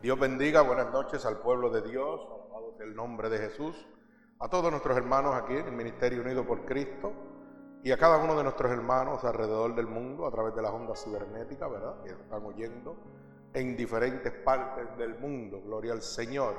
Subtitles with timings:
[0.00, 3.74] Dios bendiga, buenas noches al pueblo de Dios, alabado sea el nombre de Jesús,
[4.38, 7.12] a todos nuestros hermanos aquí en el Ministerio Unido por Cristo
[7.82, 11.02] y a cada uno de nuestros hermanos alrededor del mundo a través de las ondas
[11.02, 12.00] cibernéticas, ¿verdad?
[12.04, 12.94] Que están oyendo
[13.52, 15.60] en diferentes partes del mundo.
[15.62, 16.54] Gloria al Señor.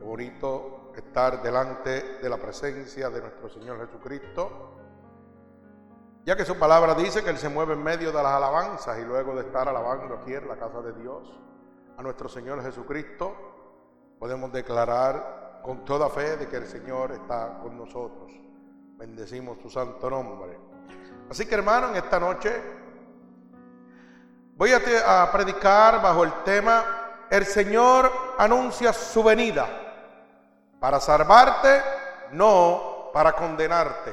[0.00, 4.72] Qué bonito estar delante de la presencia de nuestro Señor Jesucristo.
[6.24, 9.04] Ya que su palabra dice que Él se mueve en medio de las alabanzas y
[9.04, 11.46] luego de estar alabando aquí en la casa de Dios
[11.96, 13.34] a nuestro Señor Jesucristo,
[14.18, 18.30] podemos declarar con toda fe de que el Señor está con nosotros.
[18.96, 20.58] Bendecimos su santo nombre.
[21.30, 22.62] Así que hermano, en esta noche
[24.56, 26.84] voy a, a predicar bajo el tema
[27.28, 29.66] El Señor anuncia su venida
[30.78, 31.82] para salvarte,
[32.32, 34.12] no para condenarte.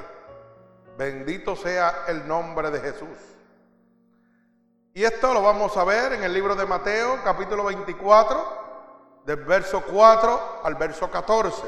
[0.97, 3.33] Bendito sea el nombre de Jesús.
[4.95, 9.81] Y esto lo vamos a ver en el libro de Mateo, capítulo 24, del verso
[9.81, 11.63] 4 al verso 14.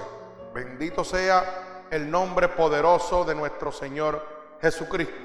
[0.53, 4.23] Bendito sea el nombre poderoso de nuestro Señor
[4.61, 5.15] Jesucristo.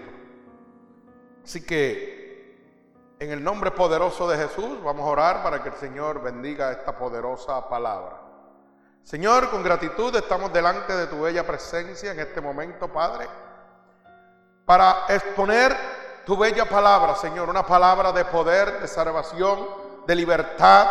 [1.45, 6.23] Así que en el nombre poderoso de Jesús vamos a orar para que el Señor
[6.23, 8.19] bendiga esta poderosa palabra.
[9.03, 13.29] Señor, con gratitud estamos delante de tu bella presencia en este momento, Padre,
[14.65, 16.00] para exponer
[16.31, 19.67] tu bella palabra, Señor, una palabra de poder, de salvación,
[20.07, 20.87] de libertad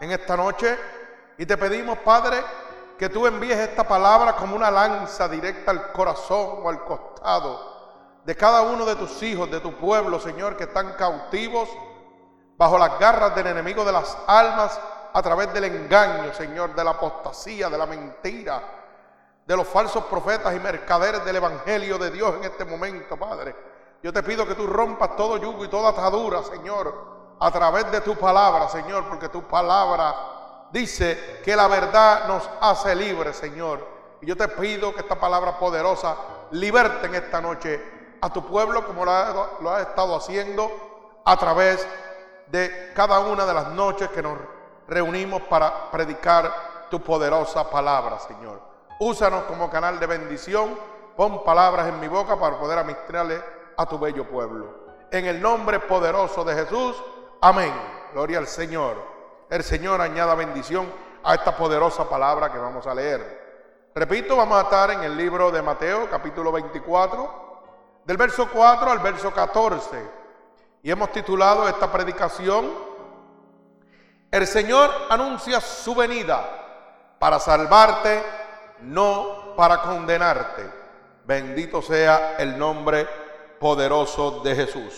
[0.00, 0.74] en esta noche.
[1.36, 2.42] Y te pedimos, Padre,
[2.98, 8.34] que tú envíes esta palabra como una lanza directa al corazón o al costado de
[8.34, 11.68] cada uno de tus hijos, de tu pueblo, Señor, que están cautivos
[12.56, 14.80] bajo las garras del enemigo de las almas
[15.12, 18.62] a través del engaño, Señor, de la apostasía, de la mentira,
[19.46, 23.69] de los falsos profetas y mercaderes del Evangelio de Dios en este momento, Padre.
[24.02, 28.00] Yo te pido que tú rompas todo yugo y toda atadura, Señor, a través de
[28.00, 33.86] tu palabra, Señor, porque tu palabra dice que la verdad nos hace libres, Señor.
[34.22, 36.16] Y yo te pido que esta palabra poderosa
[36.52, 40.70] liberte en esta noche a tu pueblo como lo ha, estado haciendo
[41.24, 41.86] a través
[42.48, 44.38] de cada una de las noches que nos
[44.88, 48.60] reunimos para predicar tu poderosa palabra, Señor.
[48.98, 50.76] Úsanos como canal de bendición.
[51.16, 55.06] Pon palabras en mi boca para poder administrarle a tu bello pueblo.
[55.10, 57.02] En el nombre poderoso de Jesús,
[57.40, 57.72] amén.
[58.12, 58.94] Gloria al Señor.
[59.48, 60.86] El Señor añada bendición
[61.24, 63.88] a esta poderosa palabra que vamos a leer.
[63.94, 68.98] Repito, vamos a estar en el libro de Mateo, capítulo 24, del verso 4 al
[68.98, 70.10] verso 14.
[70.82, 72.70] Y hemos titulado esta predicación,
[74.30, 78.22] El Señor anuncia su venida para salvarte,
[78.82, 80.70] no para condenarte.
[81.24, 83.08] Bendito sea el nombre
[83.60, 84.94] poderoso de Jesús.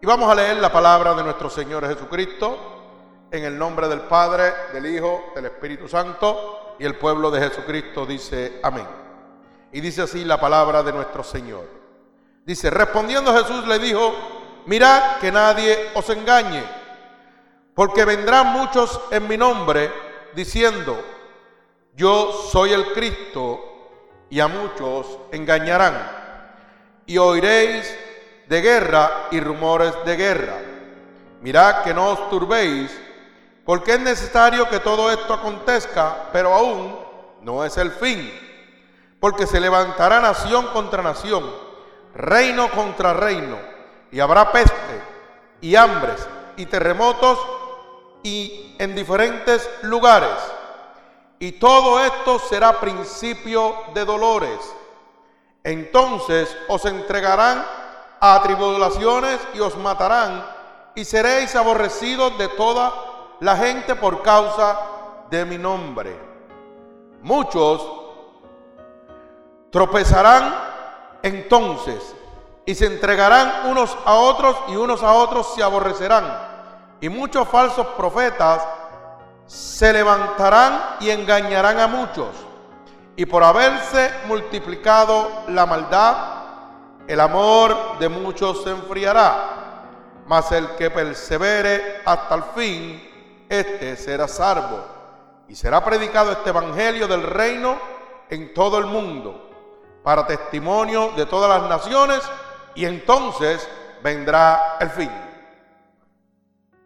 [0.00, 4.52] Y vamos a leer la palabra de nuestro Señor Jesucristo en el nombre del Padre,
[4.72, 8.86] del Hijo, del Espíritu Santo y el pueblo de Jesucristo dice amén.
[9.70, 11.68] Y dice así la palabra de nuestro Señor.
[12.44, 14.12] Dice, respondiendo Jesús le dijo,
[14.64, 16.64] mirad que nadie os engañe,
[17.74, 19.92] porque vendrán muchos en mi nombre
[20.34, 20.98] diciendo,
[21.94, 23.60] yo soy el Cristo,
[24.30, 26.21] y a muchos engañarán
[27.06, 27.96] y oiréis
[28.48, 30.58] de guerra y rumores de guerra.
[31.40, 32.90] Mirad que no os turbéis,
[33.64, 36.98] porque es necesario que todo esto acontezca, pero aún
[37.42, 38.32] no es el fin.
[39.20, 41.44] Porque se levantará nación contra nación,
[42.14, 43.58] reino contra reino,
[44.10, 45.00] y habrá peste
[45.60, 47.38] y hambres y terremotos
[48.22, 50.36] y en diferentes lugares.
[51.38, 54.58] Y todo esto será principio de dolores.
[55.64, 57.64] Entonces os entregarán
[58.20, 60.44] a tribulaciones y os matarán
[60.94, 62.92] y seréis aborrecidos de toda
[63.40, 64.78] la gente por causa
[65.30, 66.16] de mi nombre.
[67.22, 67.82] Muchos
[69.70, 70.54] tropezarán
[71.22, 72.14] entonces
[72.66, 76.50] y se entregarán unos a otros y unos a otros se aborrecerán.
[77.00, 78.62] Y muchos falsos profetas
[79.46, 82.28] se levantarán y engañarán a muchos.
[83.16, 86.16] Y por haberse multiplicado la maldad,
[87.06, 89.60] el amor de muchos se enfriará.
[90.26, 94.84] Mas el que persevere hasta el fin, este será salvo.
[95.48, 97.76] Y será predicado este evangelio del reino
[98.30, 99.50] en todo el mundo,
[100.02, 102.22] para testimonio de todas las naciones,
[102.74, 103.68] y entonces
[104.02, 105.10] vendrá el fin.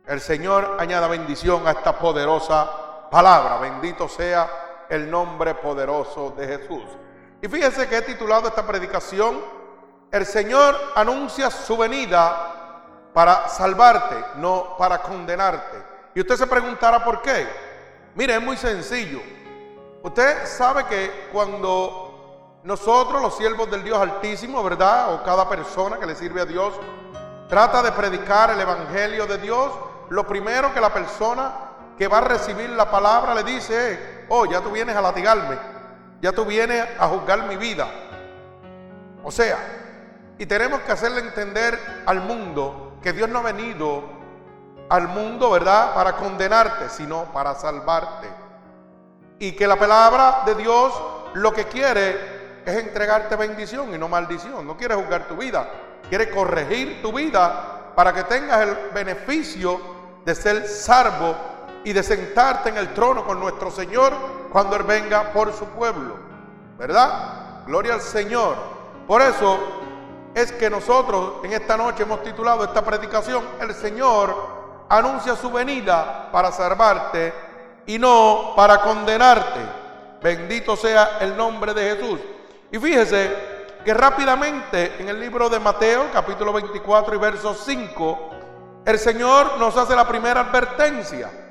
[0.06, 3.58] El Señor añada bendición a esta poderosa palabra.
[3.58, 6.85] Bendito sea el nombre poderoso de Jesús.
[7.43, 9.41] Y fíjense que he titulado esta predicación,
[10.11, 15.77] El Señor anuncia su venida para salvarte, no para condenarte.
[16.15, 17.47] Y usted se preguntará por qué.
[18.15, 19.21] Mire, es muy sencillo.
[20.03, 25.15] Usted sabe que cuando nosotros, los siervos del Dios Altísimo, ¿verdad?
[25.15, 26.75] O cada persona que le sirve a Dios,
[27.49, 29.73] trata de predicar el Evangelio de Dios,
[30.09, 31.53] lo primero que la persona
[31.99, 35.56] que va a recibir la palabra le dice oh, ya tú vienes a latigarme,
[36.20, 37.88] ya tú vienes a juzgar mi vida.
[39.23, 39.58] O sea,
[40.38, 44.05] y tenemos que hacerle entender al mundo que Dios no ha venido
[44.88, 48.28] al mundo, ¿verdad?, para condenarte, sino para salvarte.
[49.38, 50.93] Y que la palabra de Dios
[51.34, 54.67] lo que quiere es entregarte bendición y no maldición.
[54.67, 55.69] No quiere juzgar tu vida,
[56.08, 59.81] quiere corregir tu vida para que tengas el beneficio
[60.25, 61.34] de ser salvo
[61.87, 64.12] y de sentarte en el trono con nuestro Señor
[64.50, 66.17] cuando Él venga por su pueblo.
[66.77, 67.65] ¿Verdad?
[67.65, 68.56] Gloria al Señor.
[69.06, 69.56] Por eso
[70.35, 74.35] es que nosotros en esta noche hemos titulado esta predicación, el Señor
[74.88, 77.33] anuncia su venida para salvarte
[77.87, 79.61] y no para condenarte.
[80.21, 82.19] Bendito sea el nombre de Jesús.
[82.73, 83.33] Y fíjese
[83.85, 88.31] que rápidamente en el libro de Mateo, capítulo 24 y verso 5,
[88.87, 91.45] el Señor nos hace la primera advertencia.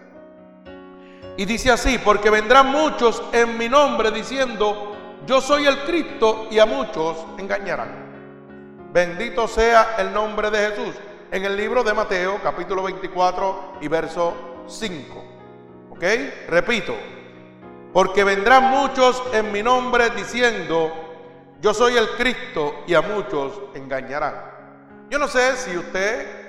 [1.37, 4.95] Y dice así, porque vendrán muchos en mi nombre diciendo,
[5.25, 8.89] yo soy el Cristo y a muchos engañarán.
[8.93, 10.95] Bendito sea el nombre de Jesús.
[11.31, 15.23] En el libro de Mateo, capítulo 24 y verso 5.
[15.89, 16.03] ¿Ok?
[16.47, 16.95] Repito.
[17.91, 20.91] Porque vendrán muchos en mi nombre diciendo,
[21.59, 24.35] yo soy el Cristo y a muchos engañarán.
[25.09, 26.44] Yo no sé si usted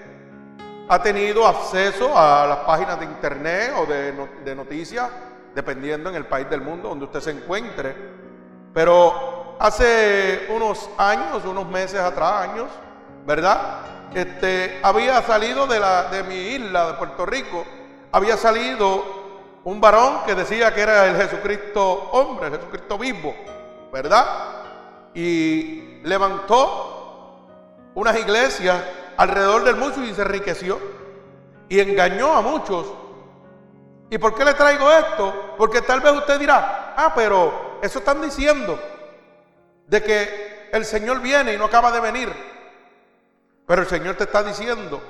[0.88, 5.08] ha tenido acceso a las páginas de internet o de, noticias,
[5.54, 7.94] dependiendo en el país del mundo donde usted se encuentre.
[8.72, 12.68] Pero hace unos años, unos meses atrás, años,
[13.26, 13.80] ¿verdad?
[14.14, 17.64] Este, había salido de, la, de mi isla, de Puerto Rico,
[18.12, 19.26] había salido
[19.64, 23.34] un varón que decía que era el Jesucristo hombre, el Jesucristo vivo,
[23.92, 24.26] ¿verdad?
[25.14, 26.96] Y levantó
[27.94, 28.76] unas iglesias
[29.16, 30.78] alrededor del mundo y se enriqueció
[31.68, 32.92] y engañó a muchos.
[34.10, 35.54] ¿Y por qué le traigo esto?
[35.58, 38.78] Porque tal vez usted dirá, ah, pero eso están diciendo
[39.86, 42.32] de que el Señor viene y no acaba de venir.
[43.66, 45.02] Pero el Señor te está diciendo,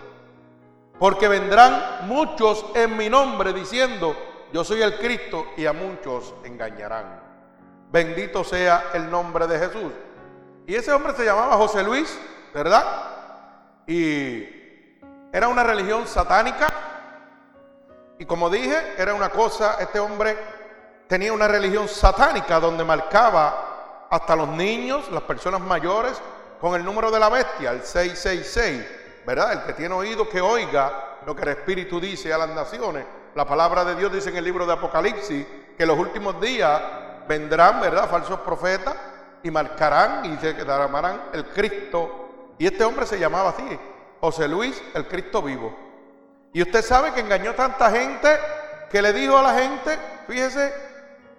[0.98, 4.16] porque vendrán muchos en mi nombre diciendo,
[4.52, 7.20] yo soy el Cristo y a muchos engañarán.
[7.90, 9.92] Bendito sea el nombre de Jesús.
[10.66, 12.18] Y ese hombre se llamaba José Luis,
[12.54, 13.15] ¿verdad?
[13.86, 14.98] Y
[15.32, 16.66] era una religión satánica.
[18.18, 20.36] Y como dije, era una cosa, este hombre
[21.06, 26.20] tenía una religión satánica donde marcaba hasta los niños, las personas mayores,
[26.60, 29.52] con el número de la bestia, el 666, ¿verdad?
[29.52, 33.04] El que tiene oído que oiga lo que el Espíritu dice a las naciones.
[33.34, 35.46] La palabra de Dios dice en el libro de Apocalipsis
[35.76, 36.80] que en los últimos días
[37.28, 38.08] vendrán, ¿verdad?
[38.08, 38.96] Falsos profetas
[39.42, 42.25] y marcarán y se derramarán el Cristo.
[42.58, 43.78] Y este hombre se llamaba así,
[44.20, 45.76] José Luis, el Cristo vivo.
[46.52, 48.28] Y usted sabe que engañó tanta gente
[48.90, 50.72] que le dijo a la gente, fíjese,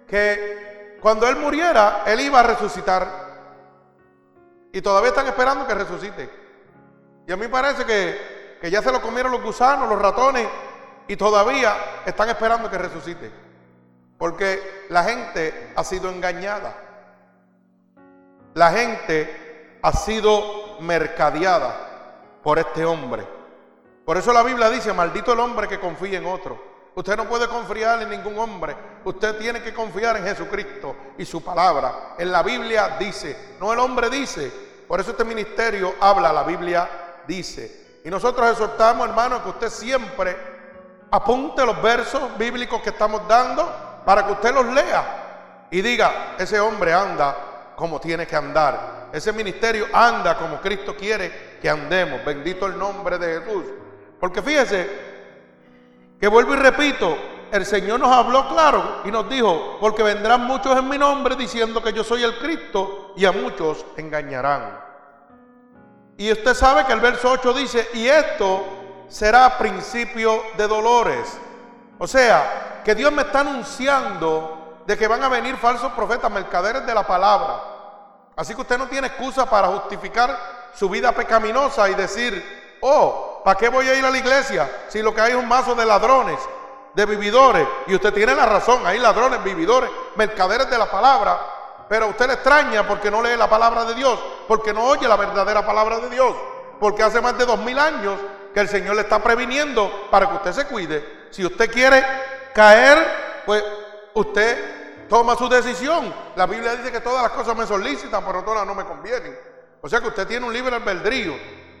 [0.06, 3.28] que cuando Él muriera, Él iba a resucitar.
[4.72, 6.30] Y todavía están esperando que resucite.
[7.26, 10.46] Y a mí parece que, que ya se lo comieron los gusanos, los ratones,
[11.08, 11.74] y todavía
[12.06, 13.32] están esperando que resucite.
[14.18, 16.74] Porque la gente ha sido engañada.
[18.54, 23.26] La gente ha sido mercadeada por este hombre.
[24.04, 26.68] Por eso la Biblia dice, maldito el hombre que confía en otro.
[26.94, 28.74] Usted no puede confiar en ningún hombre.
[29.04, 32.14] Usted tiene que confiar en Jesucristo y su palabra.
[32.18, 34.50] En la Biblia dice, no el hombre dice.
[34.88, 36.88] Por eso este ministerio habla, la Biblia
[37.26, 38.00] dice.
[38.04, 40.36] Y nosotros exhortamos, hermano, que usted siempre
[41.10, 46.58] apunte los versos bíblicos que estamos dando para que usted los lea y diga, ese
[46.60, 48.97] hombre anda como tiene que andar.
[49.12, 52.24] Ese ministerio anda como Cristo quiere que andemos.
[52.24, 53.64] Bendito el nombre de Jesús.
[54.20, 54.88] Porque fíjese,
[56.20, 57.16] que vuelvo y repito,
[57.52, 61.82] el Señor nos habló claro y nos dijo, porque vendrán muchos en mi nombre diciendo
[61.82, 64.78] que yo soy el Cristo y a muchos engañarán.
[66.16, 68.64] Y usted sabe que el verso 8 dice, y esto
[69.08, 71.38] será principio de dolores.
[71.98, 76.84] O sea, que Dios me está anunciando de que van a venir falsos profetas, mercaderes
[76.84, 77.77] de la palabra.
[78.38, 83.58] Así que usted no tiene excusa para justificar su vida pecaminosa y decir, oh, ¿Para
[83.58, 85.86] qué voy a ir a la iglesia si lo que hay es un mazo de
[85.86, 86.38] ladrones,
[86.92, 87.66] de vividores?
[87.86, 91.38] Y usted tiene la razón, hay ladrones, vividores, mercaderes de la palabra.
[91.88, 95.08] Pero a usted le extraña porque no lee la palabra de Dios, porque no oye
[95.08, 96.36] la verdadera palabra de Dios.
[96.78, 98.18] Porque hace más de dos mil años
[98.52, 101.28] que el Señor le está previniendo para que usted se cuide.
[101.30, 102.04] Si usted quiere
[102.52, 103.64] caer, pues
[104.12, 104.77] usted
[105.08, 106.12] toma su decisión.
[106.36, 109.38] La Biblia dice que todas las cosas me son lícitas, pero todas no me convienen.
[109.80, 111.34] O sea que usted tiene un libre albedrío.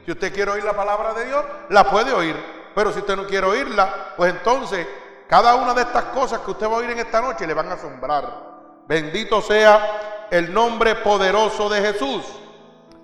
[0.04, 2.36] Si usted quiere oír la palabra de Dios, la puede oír.
[2.74, 4.86] Pero si usted no quiere oírla, pues entonces
[5.28, 7.70] cada una de estas cosas que usted va a oír en esta noche le van
[7.70, 8.48] a asombrar.
[8.86, 12.24] Bendito sea el nombre poderoso de Jesús.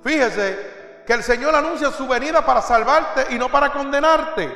[0.02, 4.50] Fíjese que el Señor anuncia su venida para salvarte y no para condenarte.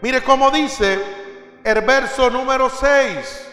[0.00, 3.49] Mire cómo dice el verso número 6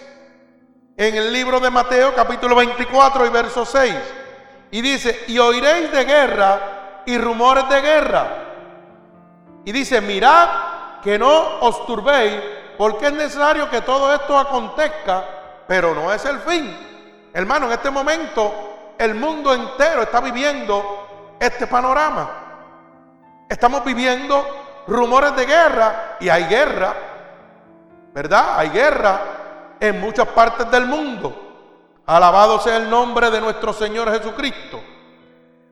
[0.97, 3.95] en el libro de Mateo capítulo 24 y verso 6.
[4.71, 8.27] Y dice, y oiréis de guerra y rumores de guerra.
[9.63, 10.49] Y dice, mirad
[11.03, 12.41] que no os turbéis,
[12.79, 15.23] porque es necesario que todo esto acontezca,
[15.67, 16.75] pero no es el fin.
[17.31, 23.45] Hermano, en este momento el mundo entero está viviendo este panorama.
[23.47, 26.93] Estamos viviendo rumores de guerra y hay guerra,
[28.13, 28.57] ¿verdad?
[28.57, 29.36] Hay guerra
[29.79, 31.43] en muchas partes del mundo.
[32.05, 34.81] Alabado sea el nombre de nuestro Señor Jesucristo.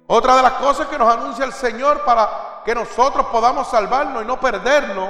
[0.08, 4.28] Otra de las cosas que nos anuncia el Señor para que nosotros podamos salvarnos y
[4.28, 5.10] no perdernos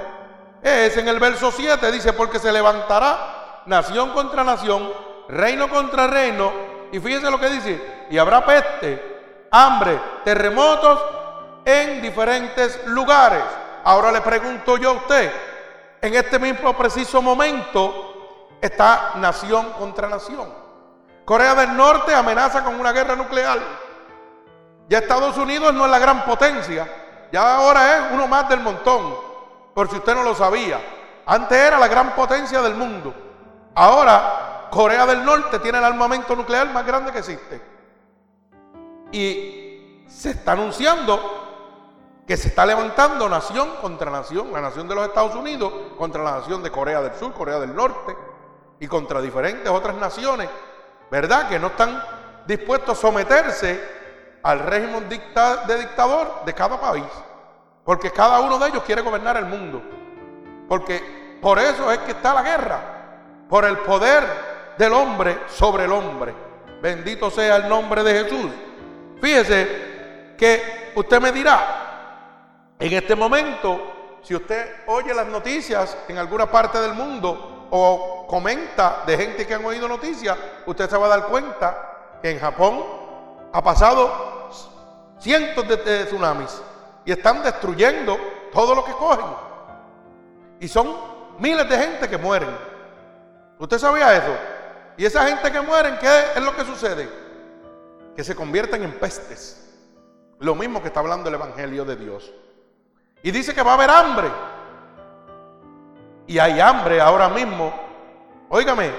[0.61, 4.91] es en el verso 7, dice, porque se levantará nación contra nación,
[5.27, 6.51] reino contra reino,
[6.91, 10.99] y fíjense lo que dice, y habrá peste, hambre, terremotos
[11.65, 13.43] en diferentes lugares.
[13.83, 15.31] Ahora le pregunto yo a usted,
[16.01, 18.14] en este mismo preciso momento
[18.65, 20.47] está nación contra nación.
[21.25, 23.59] Corea del Norte amenaza con una guerra nuclear.
[24.87, 26.87] Ya Estados Unidos no es la gran potencia,
[27.31, 29.15] ya ahora es uno más del montón,
[29.73, 30.79] por si usted no lo sabía.
[31.25, 33.13] Antes era la gran potencia del mundo.
[33.73, 37.61] Ahora Corea del Norte tiene el armamento nuclear más grande que existe.
[39.11, 41.41] Y se está anunciando
[42.27, 46.39] que se está levantando nación contra nación, la nación de los Estados Unidos contra la
[46.39, 48.15] nación de Corea del Sur, Corea del Norte
[48.79, 50.49] y contra diferentes otras naciones
[51.09, 51.47] ¿verdad?
[51.47, 52.03] Que no están
[52.45, 53.79] dispuestos a someterse
[54.43, 57.05] al régimen de dictador de cada país.
[57.83, 59.81] Porque cada uno de ellos quiere gobernar el mundo.
[60.67, 62.79] Porque por eso es que está la guerra.
[63.47, 64.23] Por el poder
[64.77, 66.33] del hombre sobre el hombre.
[66.81, 68.51] Bendito sea el nombre de Jesús.
[69.21, 76.51] Fíjese que usted me dirá, en este momento, si usted oye las noticias en alguna
[76.51, 81.09] parte del mundo, o comenta de gente que han oído noticias, usted se va a
[81.09, 82.83] dar cuenta que en Japón
[83.51, 84.49] ha pasado
[85.19, 86.61] cientos de, tsunamis
[87.05, 88.17] y están destruyendo
[88.51, 89.25] todo lo que cogen.
[90.59, 90.95] Y son
[91.39, 92.49] miles de gente que mueren.
[93.59, 94.35] ¿Usted sabía eso?
[94.97, 97.09] Y esa gente que mueren, ¿qué es lo que sucede?
[98.15, 99.73] Que se convierten en pestes.
[100.39, 102.31] Lo mismo que está hablando el Evangelio de Dios.
[103.23, 104.29] Y dice que va a haber hambre
[106.27, 107.73] y hay hambre ahora mismo.
[108.49, 108.91] Óigame,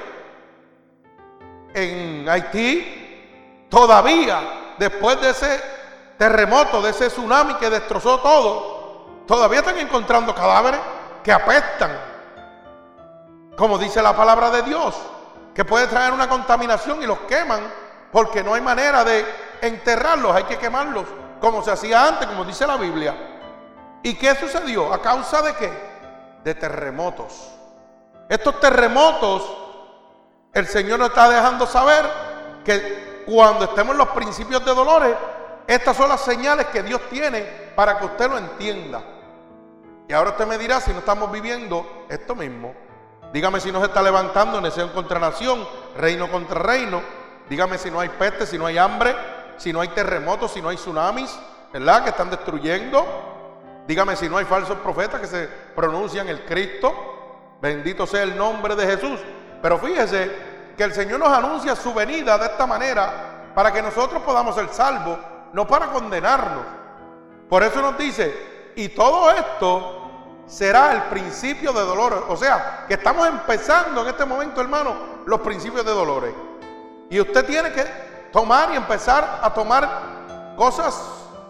[1.74, 5.60] en Haití todavía, después de ese
[6.18, 10.80] terremoto, de ese tsunami que destrozó todo, todavía están encontrando cadáveres
[11.22, 11.90] que apestan.
[13.56, 14.94] Como dice la palabra de Dios,
[15.54, 17.60] que puede traer una contaminación y los queman
[18.12, 19.24] porque no hay manera de
[19.60, 21.06] enterrarlos, hay que quemarlos
[21.40, 23.14] como se hacía antes, como dice la Biblia.
[24.02, 24.92] ¿Y qué sucedió?
[24.92, 25.95] ¿A causa de qué?
[26.46, 27.50] De terremotos.
[28.28, 29.42] Estos terremotos,
[30.52, 32.06] el Señor nos está dejando saber
[32.64, 35.16] que cuando estemos en los principios de dolores,
[35.66, 37.40] estas son las señales que Dios tiene
[37.74, 39.02] para que usted lo entienda.
[40.06, 42.76] Y ahora usted me dirá si no estamos viviendo esto mismo.
[43.32, 47.02] Dígame si no se está levantando nación contra nación, reino contra reino.
[47.50, 49.16] Dígame si no hay peste, si no hay hambre,
[49.56, 51.36] si no hay terremotos, si no hay tsunamis,
[51.72, 52.04] ¿verdad?
[52.04, 53.25] Que están destruyendo.
[53.86, 57.56] Dígame si no hay falsos profetas que se pronuncian el Cristo.
[57.60, 59.20] Bendito sea el nombre de Jesús.
[59.62, 60.30] Pero fíjese
[60.76, 64.68] que el Señor nos anuncia su venida de esta manera para que nosotros podamos ser
[64.70, 65.18] salvos,
[65.52, 66.64] no para condenarnos.
[67.48, 72.18] Por eso nos dice, y todo esto será el principio de dolores.
[72.28, 74.94] O sea, que estamos empezando en este momento, hermano,
[75.26, 76.34] los principios de dolores.
[77.08, 77.84] Y usted tiene que
[78.32, 81.00] tomar y empezar a tomar cosas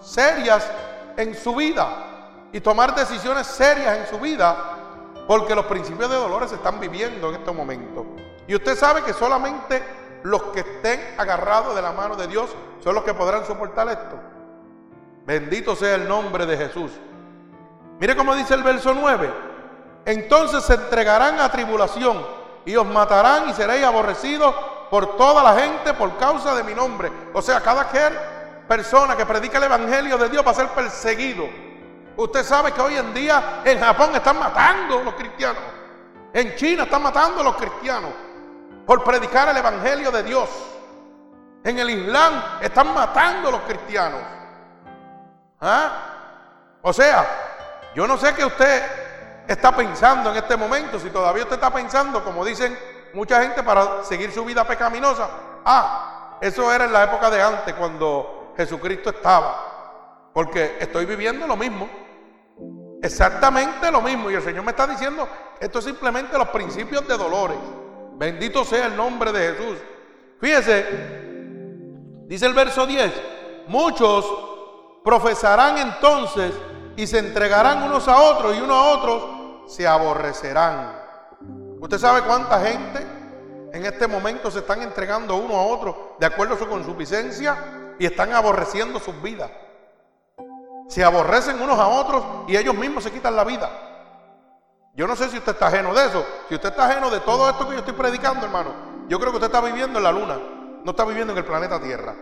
[0.00, 0.70] serias
[1.16, 2.15] en su vida
[2.52, 4.56] y tomar decisiones serias en su vida,
[5.26, 8.04] porque los principios de dolores se están viviendo en estos momentos.
[8.46, 9.82] Y usted sabe que solamente
[10.22, 12.50] los que estén agarrados de la mano de Dios
[12.82, 14.18] son los que podrán soportar esto.
[15.24, 16.92] Bendito sea el nombre de Jesús.
[17.98, 19.32] Mire cómo dice el verso 9.
[20.04, 22.24] Entonces se entregarán a tribulación
[22.64, 24.54] y os matarán y seréis aborrecidos
[24.90, 27.10] por toda la gente por causa de mi nombre.
[27.32, 27.88] O sea, cada
[28.68, 31.65] persona que predica el Evangelio de Dios va a ser perseguido
[32.16, 35.62] Usted sabe que hoy en día en Japón están matando a los cristianos.
[36.32, 38.10] En China están matando a los cristianos
[38.86, 40.48] por predicar el Evangelio de Dios.
[41.62, 44.20] En el Islam están matando a los cristianos.
[45.60, 46.78] ¿Ah?
[46.82, 47.26] O sea,
[47.94, 48.82] yo no sé qué usted
[49.48, 52.78] está pensando en este momento, si todavía usted está pensando, como dicen
[53.12, 55.28] mucha gente, para seguir su vida pecaminosa.
[55.64, 60.30] Ah, eso era en la época de antes, cuando Jesucristo estaba.
[60.32, 62.05] Porque estoy viviendo lo mismo.
[63.02, 64.30] Exactamente lo mismo.
[64.30, 65.28] Y el Señor me está diciendo,
[65.60, 67.58] esto es simplemente los principios de dolores.
[68.14, 69.78] Bendito sea el nombre de Jesús.
[70.40, 70.86] Fíjese,
[72.26, 73.12] dice el verso 10,
[73.68, 74.26] muchos
[75.04, 76.52] profesarán entonces
[76.96, 81.06] y se entregarán unos a otros y unos a otros se aborrecerán.
[81.80, 83.06] ¿Usted sabe cuánta gente
[83.72, 88.06] en este momento se están entregando uno a otro de acuerdo a su consuficiencia y
[88.06, 89.50] están aborreciendo sus vidas?
[90.88, 93.70] Se aborrecen unos a otros y ellos mismos se quitan la vida.
[94.94, 96.24] Yo no sé si usted está ajeno de eso.
[96.48, 98.70] Si usted está ajeno de todo esto que yo estoy predicando, hermano,
[99.08, 100.38] yo creo que usted está viviendo en la luna,
[100.84, 102.14] no está viviendo en el planeta Tierra.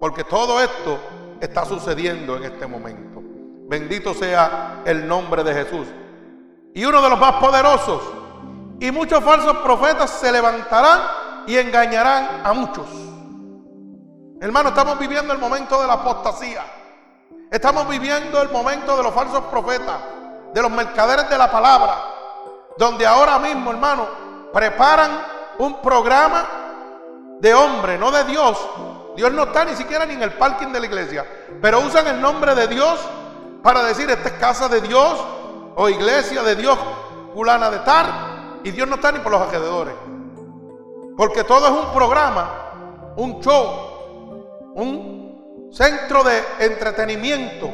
[0.00, 0.98] Porque todo esto
[1.40, 3.20] está sucediendo en este momento.
[3.68, 5.86] Bendito sea el nombre de Jesús.
[6.74, 8.02] Y uno de los más poderosos.
[8.80, 11.00] Y muchos falsos profetas se levantarán
[11.46, 12.86] y engañarán a muchos.
[14.40, 16.62] Hermano, estamos viviendo el momento de la apostasía.
[17.50, 19.96] Estamos viviendo el momento de los falsos profetas,
[20.52, 21.96] de los mercaderes de la palabra,
[22.76, 24.06] donde ahora mismo, hermano,
[24.52, 25.10] preparan
[25.58, 26.46] un programa
[27.40, 28.58] de hombre, no de Dios.
[29.16, 31.26] Dios no está ni siquiera ni en el parking de la iglesia,
[31.62, 33.00] pero usan el nombre de Dios
[33.62, 35.18] para decir, esta es casa de Dios
[35.74, 36.78] o iglesia de Dios,
[37.34, 39.94] fulana de tal, y Dios no está ni por los alrededores.
[41.16, 45.17] Porque todo es un programa, un show, un
[45.72, 47.70] centro de entretenimiento.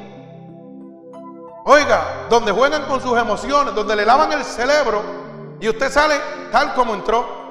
[1.66, 5.02] Oiga, donde juegan con sus emociones, donde le lavan el cerebro
[5.60, 6.14] y usted sale
[6.52, 7.44] tal como entró.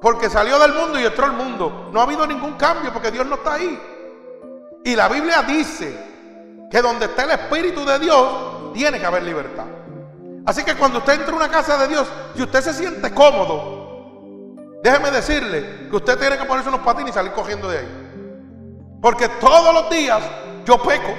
[0.00, 1.88] Porque salió del mundo y entró al mundo.
[1.90, 3.80] No ha habido ningún cambio porque Dios no está ahí.
[4.84, 5.96] Y la Biblia dice
[6.70, 9.64] que donde está el Espíritu de Dios, tiene que haber libertad.
[10.44, 14.54] Así que cuando usted entra a una casa de Dios, si usted se siente cómodo,
[14.82, 18.05] déjeme decirle que usted tiene que ponerse unos patines y salir cogiendo de ahí.
[19.06, 20.20] Porque todos los días
[20.64, 21.14] yo peco.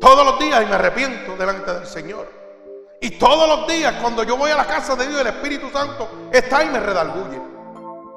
[0.00, 2.30] Todos los días y me arrepiento delante del Señor.
[3.00, 6.28] Y todos los días cuando yo voy a la casa de Dios, el Espíritu Santo
[6.30, 7.42] está y me redarguye.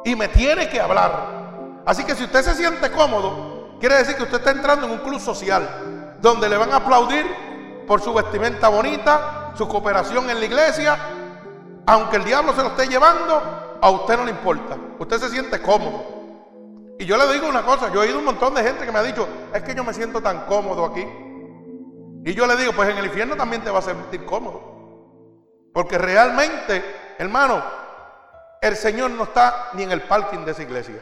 [0.05, 1.81] Y me tiene que hablar.
[1.87, 4.99] Así que si usted se siente cómodo, quiere decir que usted está entrando en un
[4.99, 6.17] club social.
[6.21, 7.25] Donde le van a aplaudir
[7.87, 10.99] por su vestimenta bonita, su cooperación en la iglesia.
[11.87, 13.41] Aunque el diablo se lo esté llevando,
[13.81, 14.77] a usted no le importa.
[14.99, 16.20] Usted se siente cómodo.
[17.01, 18.99] Y yo le digo una cosa, yo he oído un montón de gente que me
[18.99, 21.01] ha dicho, es que yo me siento tan cómodo aquí.
[22.23, 24.61] Y yo le digo, pues en el infierno también te vas a sentir cómodo.
[25.73, 27.63] Porque realmente, hermano,
[28.61, 31.01] el Señor no está ni en el parking de esa iglesia.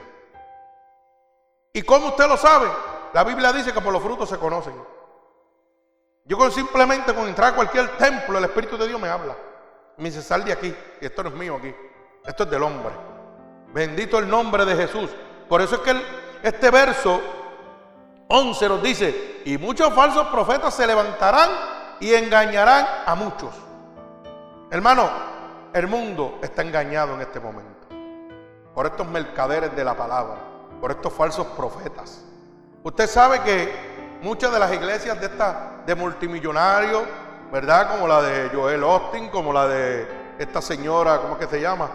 [1.73, 2.69] ¿Y cómo usted lo sabe?
[3.11, 4.75] La Biblia dice que por los frutos se conocen.
[6.23, 9.35] Yo simplemente con entrar a cualquier templo, el Espíritu de Dios me habla.
[9.97, 10.73] Me dice, sal de aquí.
[11.01, 11.75] Y esto no es mío aquí.
[12.25, 12.93] Esto es del hombre.
[13.73, 15.09] Bendito el nombre de Jesús.
[15.49, 16.01] Por eso es que
[16.43, 17.19] este verso
[18.27, 21.49] 11 nos dice, y muchos falsos profetas se levantarán
[21.99, 23.49] y engañarán a muchos.
[24.69, 25.09] Hermano,
[25.73, 27.87] el mundo está engañado en este momento
[28.75, 30.37] por estos mercaderes de la palabra,
[30.79, 32.23] por estos falsos profetas.
[32.83, 37.03] Usted sabe que muchas de las iglesias de estas de multimillonarios,
[37.51, 37.89] ¿verdad?
[37.89, 40.07] Como la de Joel Austin, como la de
[40.37, 41.89] esta señora, ¿cómo es que se llama?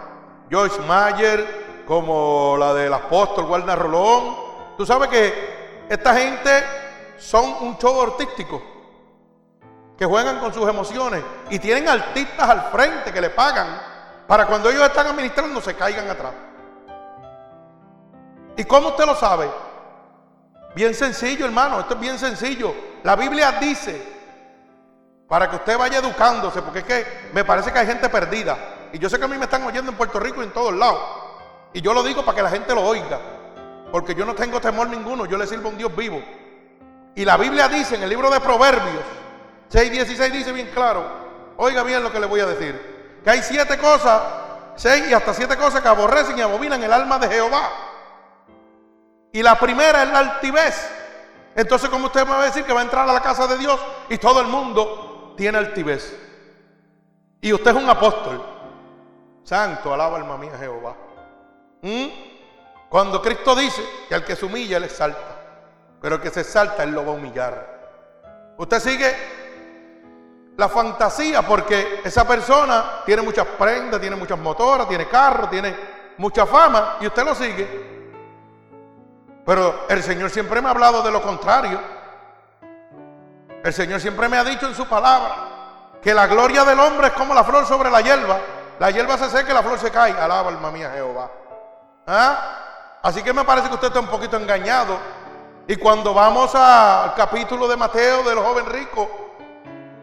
[0.51, 4.35] Joyce Mayer, como la del apóstol Guarda Rolón.
[4.77, 6.63] Tú sabes que esta gente
[7.17, 8.61] son un show artístico
[9.97, 13.81] que juegan con sus emociones y tienen artistas al frente que le pagan
[14.27, 16.33] para cuando ellos están administrando se caigan atrás.
[18.57, 19.49] ¿Y cómo usted lo sabe?
[20.75, 22.73] Bien sencillo, hermano, esto es bien sencillo.
[23.03, 24.15] La Biblia dice,
[25.27, 28.57] para que usted vaya educándose, porque es que me parece que hay gente perdida.
[28.91, 30.73] Y yo sé que a mí me están oyendo en Puerto Rico y en todos
[30.73, 30.99] lados.
[31.75, 33.19] Y yo lo digo para que la gente lo oiga.
[33.91, 36.23] Porque yo no tengo temor ninguno, yo le sirvo a un Dios vivo.
[37.13, 39.03] Y la Biblia dice en el libro de Proverbios
[39.69, 41.03] 6.16 dice bien claro,
[41.57, 44.21] oiga bien lo que le voy a decir, que hay siete cosas,
[44.75, 47.69] seis y hasta siete cosas que aborrecen y abominan el alma de Jehová.
[49.33, 50.89] Y la primera es la altivez.
[51.55, 53.57] Entonces, ¿cómo usted me va a decir que va a entrar a la casa de
[53.57, 56.15] Dios y todo el mundo tiene altivez?
[57.41, 58.41] Y usted es un apóstol.
[59.43, 60.95] Santo, alaba alma mía Jehová.
[61.85, 62.07] ¿Mm?
[62.89, 65.35] Cuando Cristo dice que al que se humilla, Él exalta.
[66.01, 68.55] Pero el que se exalta, Él lo va a humillar.
[68.57, 69.15] Usted sigue
[70.57, 75.75] la fantasía, porque esa persona tiene muchas prendas, tiene muchas motoras, tiene carro, tiene
[76.17, 77.67] mucha fama, y usted lo sigue.
[79.45, 81.79] Pero el Señor siempre me ha hablado de lo contrario.
[83.63, 87.13] El Señor siempre me ha dicho en su palabra que la gloria del hombre es
[87.13, 88.39] como la flor sobre la hierba.
[88.79, 90.13] La hierba se seca y la flor se cae.
[90.13, 91.29] Alaba alma mía Jehová.
[92.07, 92.99] ¿Ah?
[93.01, 94.97] Así que me parece que usted está un poquito engañado.
[95.67, 99.09] Y cuando vamos al capítulo de Mateo del joven rico,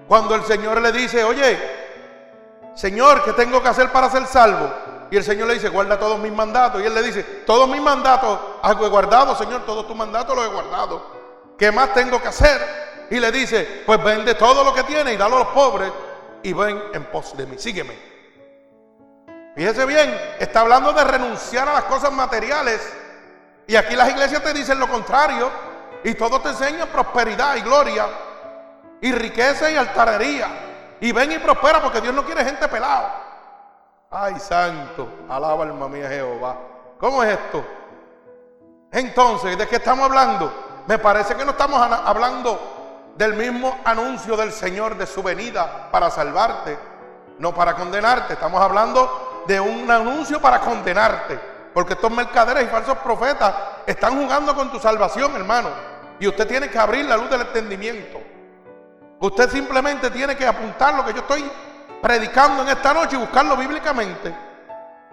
[0.08, 1.58] cuando el Señor le dice, oye,
[2.74, 4.72] Señor, ¿qué tengo que hacer para ser salvo?
[5.10, 6.80] Y el Señor le dice, guarda todos mis mandatos.
[6.80, 10.48] Y él le dice, todos mis mandatos he guardado, Señor, todos tus mandatos los he
[10.48, 11.22] guardado.
[11.58, 12.60] ¿Qué más tengo que hacer?
[13.10, 15.92] Y le dice, pues vende todo lo que tiene y dalo a los pobres
[16.42, 18.11] y ven en pos de mí, sígueme.
[19.54, 22.80] Fíjese bien, está hablando de renunciar a las cosas materiales.
[23.66, 25.50] Y aquí las iglesias te dicen lo contrario.
[26.04, 28.06] Y todo te enseña prosperidad y gloria
[29.02, 30.48] y riqueza y altanería.
[31.00, 33.20] Y ven y prospera porque Dios no quiere gente pelada.
[34.10, 36.56] Ay, santo, alaba alma mía Jehová.
[36.98, 37.64] ¿Cómo es esto?
[38.90, 40.82] Entonces, ¿de qué estamos hablando?
[40.86, 46.10] Me parece que no estamos hablando del mismo anuncio del Señor de su venida para
[46.10, 46.78] salvarte,
[47.38, 48.34] no para condenarte.
[48.34, 51.38] Estamos hablando de un anuncio para condenarte.
[51.72, 53.54] Porque estos mercaderes y falsos profetas
[53.86, 55.70] están jugando con tu salvación, hermano.
[56.20, 58.20] Y usted tiene que abrir la luz del entendimiento.
[59.20, 61.44] Usted simplemente tiene que apuntar lo que yo estoy
[62.02, 64.34] predicando en esta noche y buscarlo bíblicamente.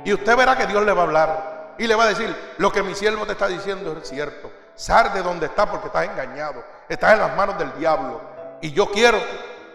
[0.04, 1.76] Y usted verá que Dios le va a hablar.
[1.78, 4.52] Y le va a decir, lo que mi siervo te está diciendo es cierto.
[4.76, 6.64] Sal de donde estás porque estás engañado.
[6.90, 8.22] Estás en las manos del diablo.
[8.62, 9.20] Y yo quiero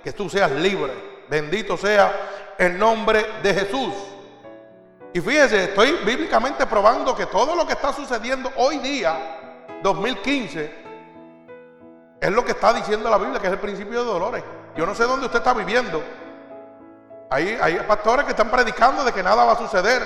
[0.02, 0.92] que tú seas libre.
[1.28, 2.12] Bendito sea
[2.58, 3.94] el nombre de Jesús.
[5.14, 10.85] Y fíjese, estoy bíblicamente probando que todo lo que está sucediendo hoy día, 2015,
[12.20, 14.42] es lo que está diciendo la Biblia, que es el principio de dolores.
[14.77, 16.03] Yo no sé dónde usted está viviendo.
[17.31, 20.03] Hay, hay pastores que están predicando de que nada va a suceder.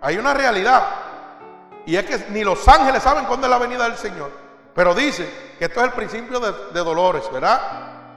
[0.00, 0.82] Hay una realidad.
[1.86, 4.32] Y es que ni los ángeles saben cuándo es la venida del Señor.
[4.74, 7.60] Pero dice que esto es el principio de, dolores, ¿verdad?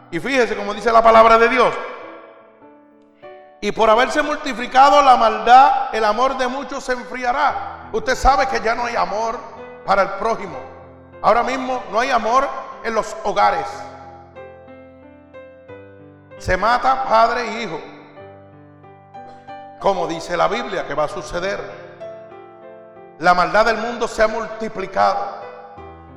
[0.10, 1.72] Y fíjese como dice la palabra de Dios.
[3.64, 7.90] Y por haberse multiplicado la maldad, el amor de muchos se enfriará.
[7.92, 9.38] Usted sabe que ya no hay amor
[9.86, 10.58] para el prójimo.
[11.22, 12.50] Ahora mismo no hay amor
[12.84, 13.68] en los hogares.
[16.40, 17.80] Se mata padre e hijo.
[19.80, 21.60] Como dice la Biblia que va a suceder.
[23.20, 25.38] La maldad del mundo se ha multiplicado.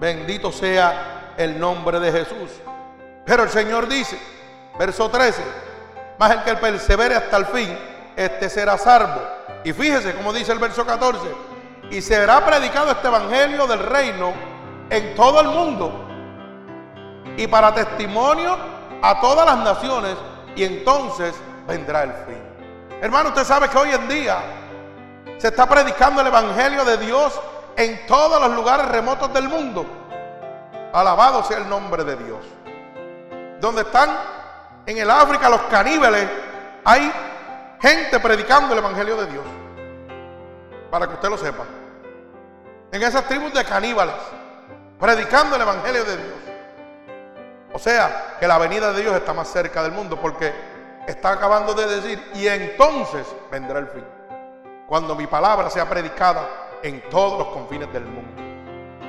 [0.00, 2.50] Bendito sea el nombre de Jesús.
[3.26, 4.18] Pero el Señor dice,
[4.78, 5.42] verso 13,
[6.18, 7.78] más el que persevere hasta el fin,
[8.16, 9.20] este será salvo.
[9.64, 11.20] Y fíjese como dice el verso 14,
[11.90, 14.32] y será predicado este evangelio del reino
[14.90, 16.04] en todo el mundo
[17.36, 18.56] y para testimonio
[19.02, 20.16] a todas las naciones
[20.56, 21.34] y entonces
[21.66, 22.42] vendrá el fin.
[23.00, 24.38] Hermano, usted sabe que hoy en día
[25.38, 27.38] se está predicando el Evangelio de Dios
[27.76, 29.84] en todos los lugares remotos del mundo.
[30.92, 32.38] Alabado sea el nombre de Dios.
[33.60, 34.10] Donde están
[34.86, 36.28] en el África los caníbales,
[36.84, 37.12] hay
[37.80, 39.44] gente predicando el Evangelio de Dios.
[40.90, 41.64] Para que usted lo sepa.
[42.92, 44.14] En esas tribus de caníbales
[44.98, 46.34] predicando el Evangelio de Dios.
[47.72, 50.52] O sea, que la venida de Dios está más cerca del mundo porque
[51.06, 54.04] está acabando de decir, y entonces vendrá el fin.
[54.86, 56.48] Cuando mi palabra sea predicada
[56.82, 58.42] en todos los confines del mundo.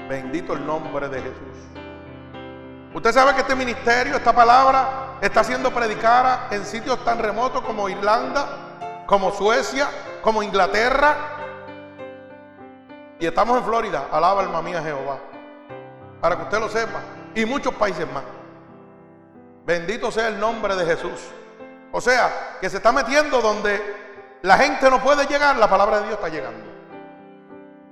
[0.10, 1.75] Bendito el nombre de Jesús.
[2.96, 7.88] Usted sabe que este ministerio, esta palabra, está siendo predicada en sitios tan remotos como
[7.90, 8.48] Irlanda,
[9.06, 9.88] como Suecia,
[10.24, 11.16] como Inglaterra.
[13.20, 14.08] Y estamos en Florida.
[14.12, 15.20] Alaba alma mía Jehová
[16.26, 17.02] para que usted lo sepa,
[17.36, 18.24] y muchos países más.
[19.64, 21.22] Bendito sea el nombre de Jesús.
[21.92, 26.08] O sea, que se está metiendo donde la gente no puede llegar, la palabra de
[26.08, 26.66] Dios está llegando.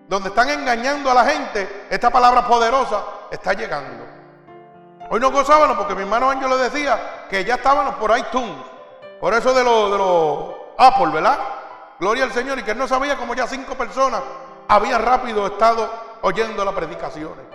[0.07, 4.02] Donde están engañando a la gente, esta palabra poderosa está llegando.
[5.09, 8.55] Hoy nos gozábamos porque mi hermano Ángel le decía que ya estábamos por iTunes,
[9.19, 11.39] por eso de los de Apple, ¿verdad?
[11.99, 14.21] Gloria al Señor, y que él no sabía como ya cinco personas
[14.67, 15.89] habían rápido estado
[16.21, 17.45] oyendo las predicaciones.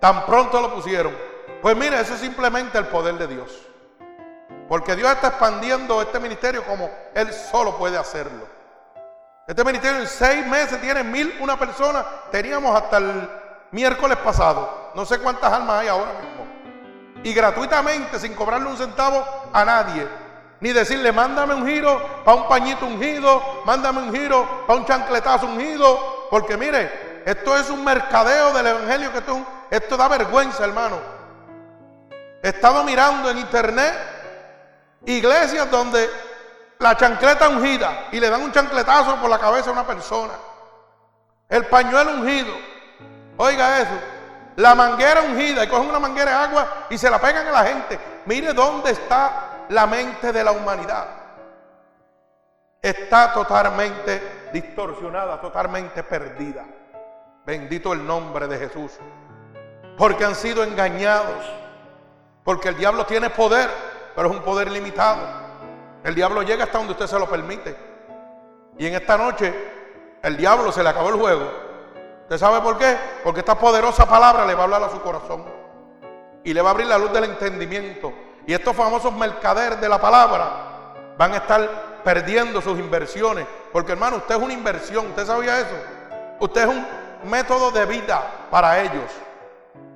[0.00, 1.16] Tan pronto lo pusieron.
[1.62, 3.66] Pues mire, eso es simplemente el poder de Dios.
[4.68, 8.46] Porque Dios está expandiendo este ministerio como Él solo puede hacerlo.
[9.46, 12.04] Este ministerio en seis meses tiene mil una persona.
[12.30, 13.28] Teníamos hasta el
[13.72, 14.92] miércoles pasado.
[14.94, 16.39] No sé cuántas almas hay ahora mismo.
[17.22, 20.06] Y gratuitamente, sin cobrarle un centavo a nadie.
[20.60, 25.46] Ni decirle, mándame un giro para un pañito ungido, mándame un giro para un chancletazo
[25.46, 26.28] ungido.
[26.30, 30.98] Porque mire, esto es un mercadeo del Evangelio, que un esto da vergüenza, hermano.
[32.42, 33.94] He estado mirando en internet
[35.04, 36.10] iglesias donde
[36.78, 40.32] la chancleta ungida y le dan un chancletazo por la cabeza a una persona.
[41.48, 42.52] El pañuelo ungido.
[43.36, 44.19] Oiga eso.
[44.60, 47.64] La manguera ungida y cogen una manguera de agua y se la pegan a la
[47.64, 47.98] gente.
[48.26, 51.06] Mire dónde está la mente de la humanidad.
[52.82, 56.66] Está totalmente distorsionada, totalmente perdida.
[57.46, 58.98] Bendito el nombre de Jesús.
[59.96, 61.42] Porque han sido engañados.
[62.44, 63.70] Porque el diablo tiene poder,
[64.14, 65.22] pero es un poder limitado.
[66.04, 67.74] El diablo llega hasta donde usted se lo permite.
[68.76, 69.54] Y en esta noche
[70.22, 71.69] el diablo se le acabó el juego.
[72.30, 72.96] ¿Usted sabe por qué?
[73.24, 75.44] Porque esta poderosa palabra le va a hablar a su corazón.
[76.44, 78.12] Y le va a abrir la luz del entendimiento.
[78.46, 81.68] Y estos famosos mercaderes de la palabra van a estar
[82.04, 83.48] perdiendo sus inversiones.
[83.72, 85.08] Porque hermano, usted es una inversión.
[85.08, 85.74] ¿Usted sabía eso?
[86.38, 86.86] Usted es un
[87.28, 89.10] método de vida para ellos.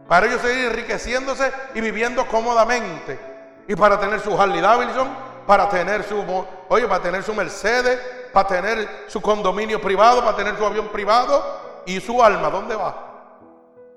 [0.09, 3.17] Para ellos seguir enriqueciéndose y viviendo cómodamente.
[3.69, 6.25] Y para tener su Harley Davidson para tener su,
[6.69, 8.01] oye, para tener su Mercedes,
[8.33, 13.15] para tener su condominio privado, para tener su avión privado y su alma, ¿dónde va?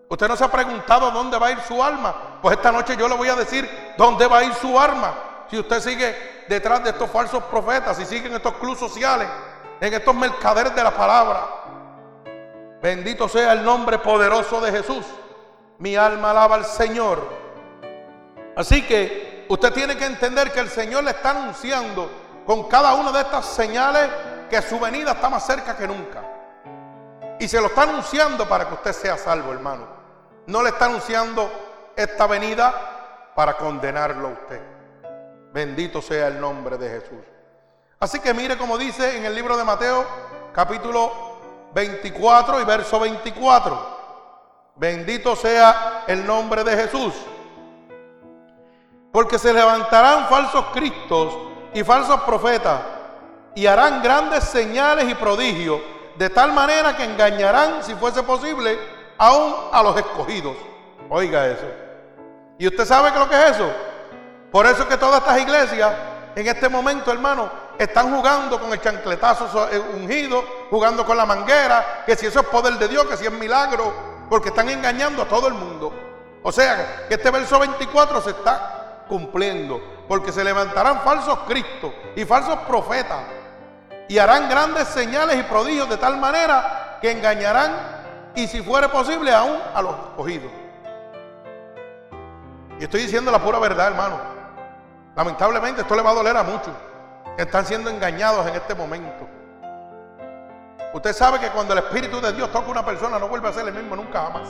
[0.09, 2.39] Usted no se ha preguntado dónde va a ir su alma.
[2.41, 5.13] Pues esta noche yo le voy a decir dónde va a ir su alma.
[5.49, 9.27] Si usted sigue detrás de estos falsos profetas, si sigue en estos clubes sociales,
[9.81, 11.45] en estos mercaderes de la palabra.
[12.81, 15.05] Bendito sea el nombre poderoso de Jesús.
[15.79, 17.27] Mi alma alaba al Señor.
[18.55, 22.09] Así que usted tiene que entender que el Señor le está anunciando
[22.45, 24.09] con cada una de estas señales
[24.49, 26.36] que su venida está más cerca que nunca.
[27.39, 29.85] Y se lo está anunciando para que usted sea salvo, hermano.
[30.47, 31.51] No le está anunciando
[31.95, 34.61] esta venida para condenarlo a usted.
[35.53, 37.23] Bendito sea el nombre de Jesús.
[37.99, 40.05] Así que mire como dice en el libro de Mateo,
[40.53, 41.37] capítulo
[41.73, 43.97] 24 y verso 24.
[44.75, 47.13] Bendito sea el nombre de Jesús.
[49.11, 51.35] Porque se levantarán falsos cristos
[51.73, 52.81] y falsos profetas
[53.55, 55.81] y harán grandes señales y prodigios,
[56.17, 58.77] de tal manera que engañarán, si fuese posible,
[59.17, 60.55] aún a los escogidos.
[61.09, 61.65] Oiga eso.
[62.57, 63.71] ¿Y usted sabe qué lo que es eso?
[64.51, 65.93] Por eso es que todas estas iglesias,
[66.35, 72.03] en este momento, hermano, están jugando con el chancletazo eh, ungido, jugando con la manguera,
[72.05, 73.93] que si eso es poder de Dios, que si es milagro,
[74.29, 75.93] porque están engañando a todo el mundo.
[76.41, 82.25] O sea, que este verso 24 se está cumpliendo, porque se levantarán falsos cristos y
[82.25, 83.19] falsos profetas
[84.07, 87.73] y harán grandes señales y prodigios de tal manera que engañarán
[88.35, 90.51] y si fuere posible aún a los escogidos.
[92.79, 94.19] Y estoy diciendo la pura verdad, hermano.
[95.15, 96.73] Lamentablemente esto le va a doler a muchos
[97.35, 99.27] que están siendo engañados en este momento.
[100.93, 103.53] Usted sabe que cuando el Espíritu de Dios toca a una persona no vuelve a
[103.53, 104.47] ser el mismo nunca jamás.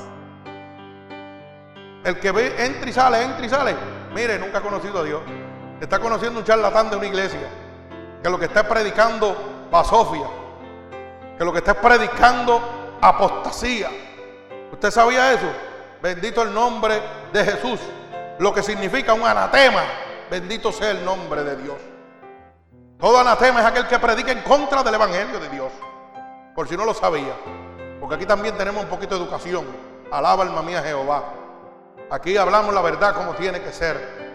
[2.03, 3.75] El que ve, entra y sale, entra y sale.
[4.13, 5.21] Mire, nunca ha conocido a Dios.
[5.81, 7.49] Está conociendo un charlatán de una iglesia.
[8.27, 9.37] Que lo que está predicando
[9.71, 10.27] basofia.
[11.37, 12.61] Que lo que está predicando
[12.99, 13.89] apostasía.
[14.69, 15.47] ¿Usted sabía eso?
[16.01, 17.79] Bendito el nombre de Jesús.
[18.39, 19.81] Lo que significa un anatema.
[20.29, 21.77] Bendito sea el nombre de Dios.
[22.99, 25.71] Todo anatema es aquel que predica en contra del Evangelio de Dios.
[26.53, 27.33] Por si no lo sabía.
[28.01, 29.65] Porque aquí también tenemos un poquito de educación.
[30.11, 31.23] Alaba alma mía Jehová.
[32.11, 34.27] Aquí hablamos la verdad como tiene que ser.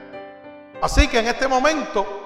[0.80, 2.21] Así que en este momento,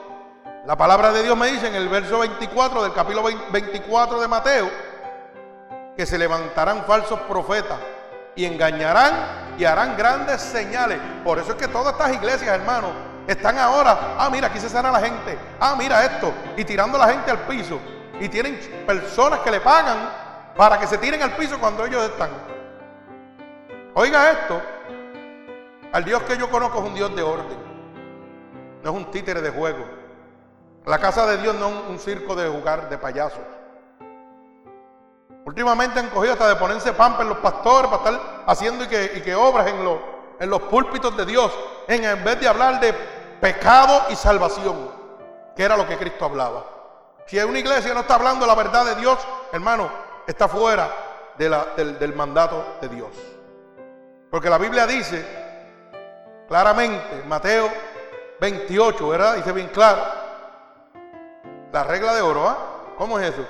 [0.66, 4.68] la palabra de Dios me dice en el verso 24 del capítulo 24 de Mateo,
[5.96, 7.78] que se levantarán falsos profetas
[8.34, 10.98] y engañarán y harán grandes señales.
[11.22, 12.90] Por eso es que todas estas iglesias, hermanos,
[13.28, 17.06] están ahora, ah, mira, aquí se sana la gente, ah, mira esto, y tirando a
[17.06, 17.78] la gente al piso.
[18.18, 20.10] Y tienen personas que le pagan
[20.56, 22.30] para que se tiren al piso cuando ellos están.
[23.94, 24.60] Oiga esto,
[25.92, 27.58] al Dios que yo conozco es un Dios de orden.
[28.82, 30.05] No es un títere de juego.
[30.86, 33.40] La casa de Dios no es un circo de jugar de payasos.
[35.44, 39.34] Últimamente han cogido hasta de ponerse pampa en los pastores para estar haciendo y que,
[39.34, 39.98] obras en los,
[40.38, 41.52] en los púlpitos de Dios,
[41.88, 42.92] en, vez de hablar de
[43.40, 44.92] pecado y salvación,
[45.56, 46.64] que era lo que Cristo hablaba.
[47.26, 49.18] Si una iglesia no está hablando la verdad de Dios,
[49.52, 49.90] hermano,
[50.24, 50.88] está fuera
[51.36, 53.10] del, del mandato de Dios.
[54.30, 55.26] Porque la Biblia dice
[56.46, 57.68] claramente, Mateo
[58.40, 59.34] 28, ¿verdad?
[59.34, 60.25] Dice bien claro.
[61.76, 62.56] La regla de oro, ¿ah?
[62.96, 63.46] ¿Cómo es eso?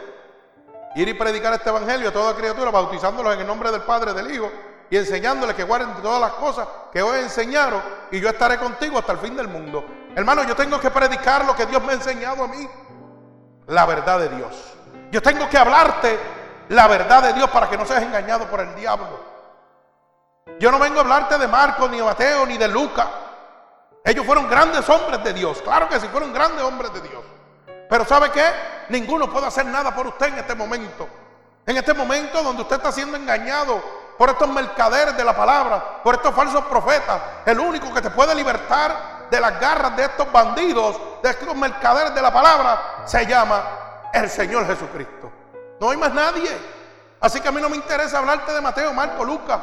[0.97, 4.29] Ir y predicar este evangelio a toda criatura, bautizándolos en el nombre del Padre, del
[4.35, 4.51] Hijo
[4.91, 9.12] y enseñándoles que guarden todas las cosas que hoy enseñaron y yo estaré contigo hasta
[9.12, 9.87] el fin del mundo.
[10.17, 12.69] Hermano, yo tengo que predicar lo que Dios me ha enseñado a mí,
[13.69, 14.75] la verdad de Dios.
[15.12, 16.19] Yo tengo que hablarte
[16.71, 19.21] la verdad de Dios para que no seas engañado por el diablo.
[20.59, 23.07] Yo no vengo a hablarte de Marcos, ni de Mateo, ni de Lucas.
[24.05, 25.62] Ellos fueron grandes hombres de Dios.
[25.62, 27.36] Claro que sí, fueron grandes hombres de Dios.
[27.88, 28.44] Pero ¿sabe qué?
[28.88, 31.09] Ninguno puede hacer nada por usted en este momento.
[31.66, 33.83] En este momento donde usted está siendo engañado
[34.16, 38.35] por estos mercaderes de la palabra, por estos falsos profetas, el único que te puede
[38.35, 44.11] libertar de las garras de estos bandidos, de estos mercaderes de la palabra, se llama
[44.12, 45.31] el Señor Jesucristo.
[45.81, 46.51] No hay más nadie.
[47.20, 49.61] Así que a mí no me interesa hablarte de Mateo, Marco, Lucas.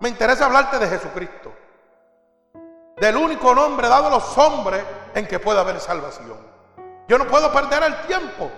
[0.00, 1.52] Me interesa hablarte de Jesucristo.
[2.96, 6.49] Del único nombre dado a los hombres en que puede haber salvación.
[7.10, 8.48] Yo no puedo perder el tiempo.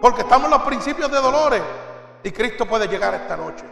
[0.00, 1.60] Porque estamos en los principios de dolores.
[2.22, 3.66] Y Cristo puede llegar esta noche.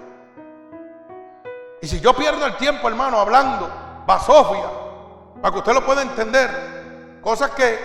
[1.81, 4.69] Y si yo pierdo el tiempo, hermano, hablando, basofia,
[5.41, 6.51] para que usted lo pueda entender,
[7.23, 7.79] cosas que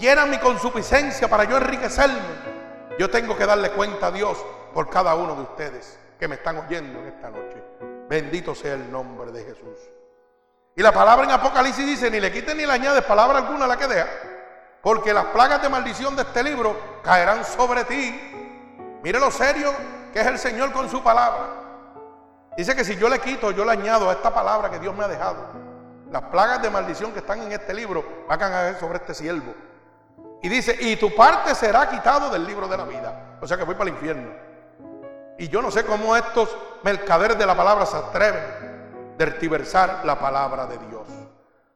[0.00, 2.18] llenan mi consuficiencia para yo enriquecerme,
[2.98, 6.56] yo tengo que darle cuenta a Dios por cada uno de ustedes que me están
[6.58, 7.62] oyendo en esta noche.
[8.08, 9.78] Bendito sea el nombre de Jesús.
[10.74, 13.68] Y la palabra en Apocalipsis dice, ni le quiten ni le añades palabra alguna a
[13.68, 14.08] la que deja,
[14.82, 18.98] porque las plagas de maldición de este libro caerán sobre ti.
[19.02, 19.72] Mire lo serio
[20.12, 21.60] que es el Señor con su palabra.
[22.56, 25.04] Dice que si yo le quito, yo le añado a esta palabra que Dios me
[25.04, 25.46] ha dejado,
[26.10, 29.54] las plagas de maldición que están en este libro van a caer sobre este siervo.
[30.42, 33.38] Y dice, y tu parte será quitado del libro de la vida.
[33.40, 34.30] O sea que voy para el infierno.
[35.38, 40.18] Y yo no sé cómo estos mercaderes de la palabra se atreven a tertiversar la
[40.18, 41.06] palabra de Dios.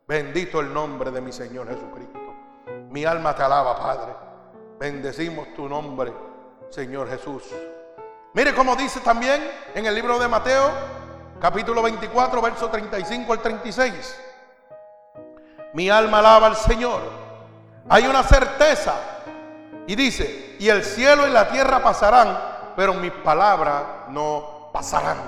[0.07, 2.24] Bendito el nombre de mi Señor Jesucristo.
[2.95, 4.15] Mi alma te alaba, Padre.
[4.79, 6.13] Bendecimos tu nombre,
[6.71, 7.43] Señor Jesús.
[8.35, 10.71] Mire cómo dice también en el libro de Mateo,
[11.41, 14.17] capítulo 24, verso 35 al 36.
[15.73, 17.01] Mi alma alaba al Señor.
[17.89, 18.95] Hay una certeza.
[19.89, 22.39] Y dice, y el cielo y la tierra pasarán,
[22.77, 25.19] pero mis palabras no pasarán.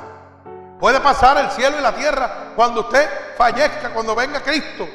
[0.78, 4.86] Puede pasar el cielo y la tierra cuando usted fallezca, cuando venga Cristo,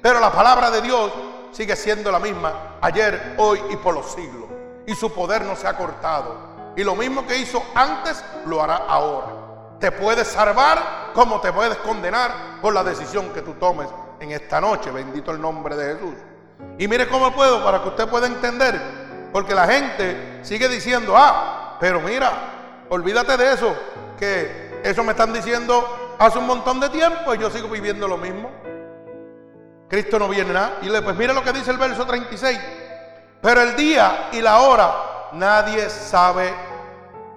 [0.00, 1.10] pero la palabra de Dios
[1.52, 4.46] sigue siendo la misma ayer, hoy y por los siglos.
[4.86, 6.50] Y su poder no se ha cortado.
[6.76, 9.78] Y lo mismo que hizo antes, lo hará ahora.
[9.78, 13.88] Te puedes salvar como te puedes condenar por la decisión que tú tomes
[14.20, 14.90] en esta noche.
[14.90, 16.14] Bendito el nombre de Jesús.
[16.78, 18.80] Y mire cómo puedo para que usted pueda entender.
[19.32, 22.32] Porque la gente sigue diciendo, ah, pero mira,
[22.88, 23.74] olvídate de eso,
[24.18, 28.16] que eso me están diciendo hace un montón de tiempo y yo sigo viviendo lo
[28.16, 28.50] mismo.
[29.90, 30.78] Cristo no viene nada.
[30.82, 32.58] Y le, pues mira lo que dice el verso 36.
[33.42, 36.54] Pero el día y la hora nadie sabe,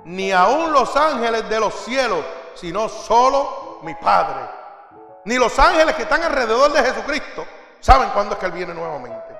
[0.05, 4.47] ni aun los ángeles de los cielos, sino solo mi Padre.
[5.25, 7.45] Ni los ángeles que están alrededor de Jesucristo
[7.79, 9.33] saben cuándo es que Él viene nuevamente.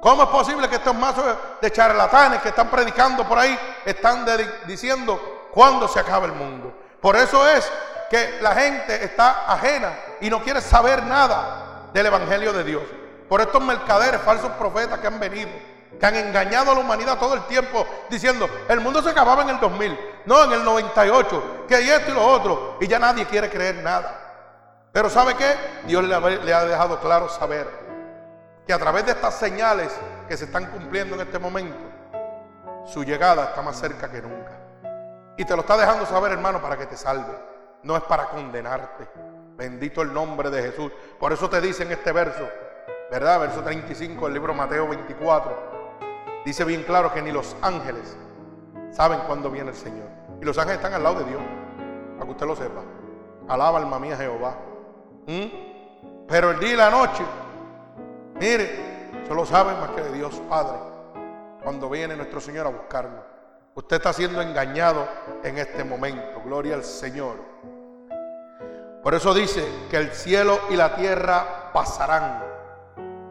[0.00, 1.24] ¿Cómo es posible que estos mazos
[1.60, 4.24] de charlatanes que están predicando por ahí están
[4.66, 6.72] diciendo cuándo se acaba el mundo?
[7.02, 7.70] Por eso es
[8.10, 12.82] que la gente está ajena y no quiere saber nada del Evangelio de Dios.
[13.28, 15.48] Por estos mercaderes, falsos profetas que han venido,
[15.98, 19.50] que han engañado a la humanidad todo el tiempo diciendo, el mundo se acababa en
[19.50, 23.24] el 2000, no en el 98, que hay esto y lo otro, y ya nadie
[23.26, 24.88] quiere creer nada.
[24.90, 25.54] Pero ¿sabe qué?
[25.86, 27.68] Dios le ha dejado claro saber
[28.66, 29.92] que a través de estas señales
[30.26, 31.78] que se están cumpliendo en este momento,
[32.86, 34.50] su llegada está más cerca que nunca.
[35.36, 37.49] Y te lo está dejando saber, hermano, para que te salve.
[37.82, 39.08] No es para condenarte.
[39.56, 40.92] Bendito el nombre de Jesús.
[41.18, 42.48] Por eso te dice en este verso,
[43.10, 43.40] ¿verdad?
[43.40, 45.70] Verso 35 del libro Mateo 24.
[46.44, 48.16] Dice bien claro que ni los ángeles
[48.90, 50.08] saben cuándo viene el Señor.
[50.40, 51.42] Y los ángeles están al lado de Dios,
[52.14, 52.82] para que usted lo sepa.
[53.48, 54.56] Alaba alma mía Jehová.
[55.26, 56.26] ¿Mm?
[56.26, 57.24] Pero el día y la noche
[58.40, 58.70] Mire,
[59.28, 60.78] solo sabe más que de Dios Padre
[61.62, 63.22] cuando viene nuestro Señor a buscarlo.
[63.74, 65.06] Usted está siendo engañado
[65.44, 66.40] en este momento.
[66.42, 67.36] Gloria al Señor.
[69.02, 72.44] Por eso dice que el cielo y la tierra pasarán.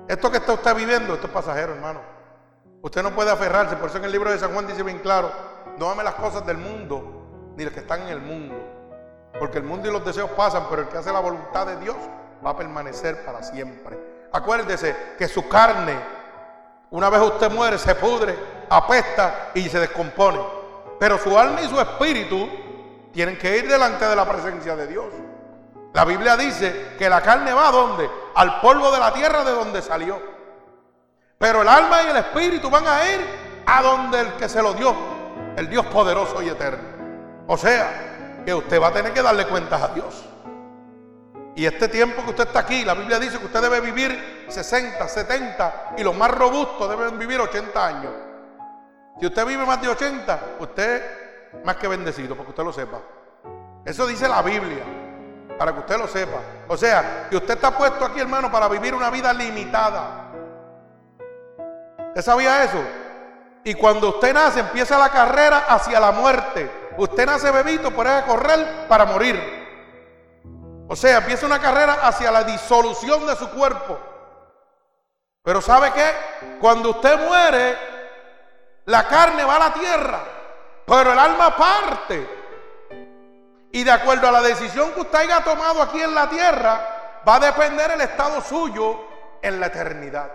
[0.07, 2.01] Esto que está usted viviendo, esto es pasajero, hermano.
[2.81, 3.75] Usted no puede aferrarse.
[3.75, 5.31] Por eso en el libro de San Juan dice bien claro,
[5.77, 8.55] no ame las cosas del mundo, ni las que están en el mundo.
[9.37, 11.97] Porque el mundo y los deseos pasan, pero el que hace la voluntad de Dios
[12.43, 14.27] va a permanecer para siempre.
[14.31, 15.95] Acuérdese que su carne,
[16.89, 18.35] una vez usted muere, se pudre,
[18.69, 20.39] apesta y se descompone.
[20.99, 22.49] Pero su alma y su espíritu
[23.13, 25.13] tienen que ir delante de la presencia de Dios.
[25.93, 28.09] La Biblia dice que la carne va a donde?
[28.35, 30.21] Al polvo de la tierra de donde salió.
[31.37, 33.25] Pero el alma y el espíritu van a ir
[33.65, 34.93] a donde el que se lo dio,
[35.55, 36.83] el Dios poderoso y eterno.
[37.47, 40.25] O sea, que usted va a tener que darle cuentas a Dios.
[41.55, 45.07] Y este tiempo que usted está aquí, la Biblia dice que usted debe vivir 60,
[45.07, 48.11] 70 y los más robustos deben vivir 80 años.
[49.19, 52.99] Si usted vive más de 80, usted más que bendecido, porque usted lo sepa.
[53.83, 54.83] Eso dice la Biblia.
[55.59, 56.39] Para que usted lo sepa.
[56.69, 60.31] O sea, que usted está puesto aquí, hermano, para vivir una vida limitada.
[62.07, 62.81] ¿Usted sabía eso?
[63.65, 66.71] Y cuando usted nace, empieza la carrera hacia la muerte.
[66.95, 69.37] Usted nace bebito, puede correr para morir.
[70.87, 73.99] O sea, empieza una carrera hacia la disolución de su cuerpo.
[75.43, 76.57] Pero ¿sabe qué?
[76.61, 77.77] Cuando usted muere,
[78.85, 80.19] la carne va a la tierra,
[80.85, 82.38] pero el alma parte.
[83.71, 87.35] Y de acuerdo a la decisión que usted haya tomado aquí en la tierra, va
[87.35, 88.99] a depender el estado suyo
[89.41, 90.31] en la eternidad.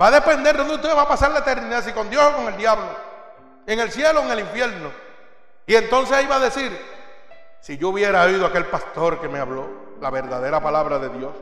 [0.00, 2.36] Va a depender de dónde usted va a pasar la eternidad, si con Dios o
[2.36, 2.90] con el diablo,
[3.66, 4.90] en el cielo o en el infierno.
[5.66, 6.78] Y entonces ahí va a decir,
[7.60, 9.68] si yo hubiera oído a aquel pastor que me habló
[10.00, 11.34] la verdadera palabra de Dios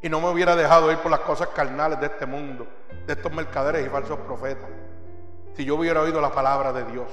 [0.00, 2.66] y no me hubiera dejado ir por las cosas carnales de este mundo,
[3.06, 4.70] de estos mercaderes y falsos profetas,
[5.54, 7.08] si yo hubiera oído la palabra de Dios.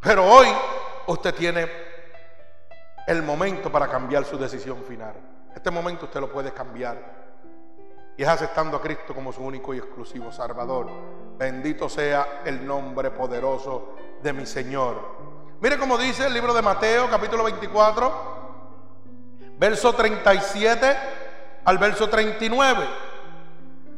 [0.00, 0.48] Pero hoy
[1.08, 1.68] usted tiene
[3.06, 5.14] el momento para cambiar su decisión final.
[5.54, 7.18] Este momento usted lo puede cambiar.
[8.16, 10.90] Y es aceptando a Cristo como su único y exclusivo Salvador.
[11.38, 14.96] Bendito sea el nombre poderoso de mi Señor.
[15.60, 18.12] Mire cómo dice el libro de Mateo, capítulo 24,
[19.56, 20.96] verso 37
[21.64, 22.86] al verso 39.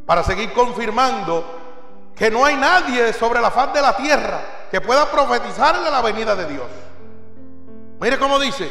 [0.07, 4.41] Para seguir confirmando que no hay nadie sobre la faz de la tierra
[4.71, 6.90] que pueda profetizarle la venida de Dios.
[8.01, 8.71] Mire cómo dice,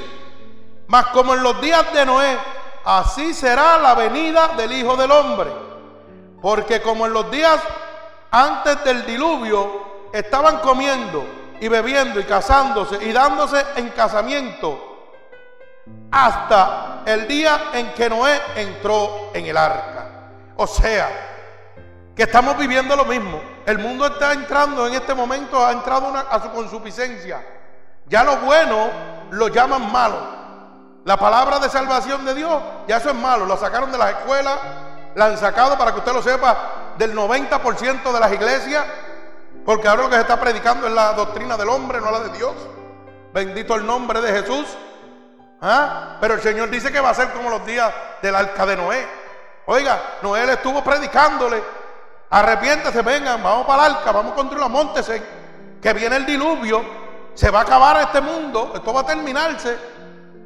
[0.88, 2.36] mas como en los días de Noé,
[2.84, 5.52] así será la venida del Hijo del Hombre.
[6.42, 7.60] Porque como en los días
[8.32, 11.24] antes del diluvio estaban comiendo
[11.60, 14.88] y bebiendo y casándose y dándose en casamiento
[16.12, 20.08] hasta el día en que Noé entró en el arca.
[20.56, 21.08] O sea,
[22.16, 23.40] que estamos viviendo lo mismo.
[23.64, 27.46] El mundo está entrando en este momento, ha entrado a su consuficiencia.
[28.08, 30.40] Ya lo bueno lo llaman malo.
[31.06, 33.46] La palabra de salvación de Dios, ya eso es malo.
[33.46, 34.60] Lo sacaron de las escuelas,
[35.16, 36.58] la han sacado para que usted lo sepa
[36.98, 38.86] del 90% de las iglesias,
[39.66, 42.38] porque ahora lo que se está predicando es la doctrina del hombre, no la de
[42.38, 42.54] Dios.
[43.34, 44.66] Bendito el nombre de Jesús.
[45.62, 46.18] ¿Ah?
[46.22, 49.08] Pero el Señor dice que va a ser como los días del arca de Noé.
[49.66, 51.64] Oiga, Noé le estuvo predicándole.
[52.30, 55.22] Arrepiéntese, vengan, vamos para el arca, vamos contra la montese,
[55.82, 56.84] que viene el diluvio,
[57.40, 59.78] se va a acabar este mundo, esto va a terminarse.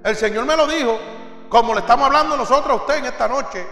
[0.03, 0.99] El Señor me lo dijo,
[1.49, 3.65] como le estamos hablando nosotros a usted en esta noche.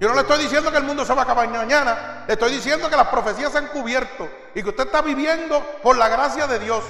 [0.00, 2.52] Yo no le estoy diciendo que el mundo se va a acabar mañana, le estoy
[2.52, 6.46] diciendo que las profecías se han cubierto y que usted está viviendo por la gracia
[6.46, 6.82] de Dios,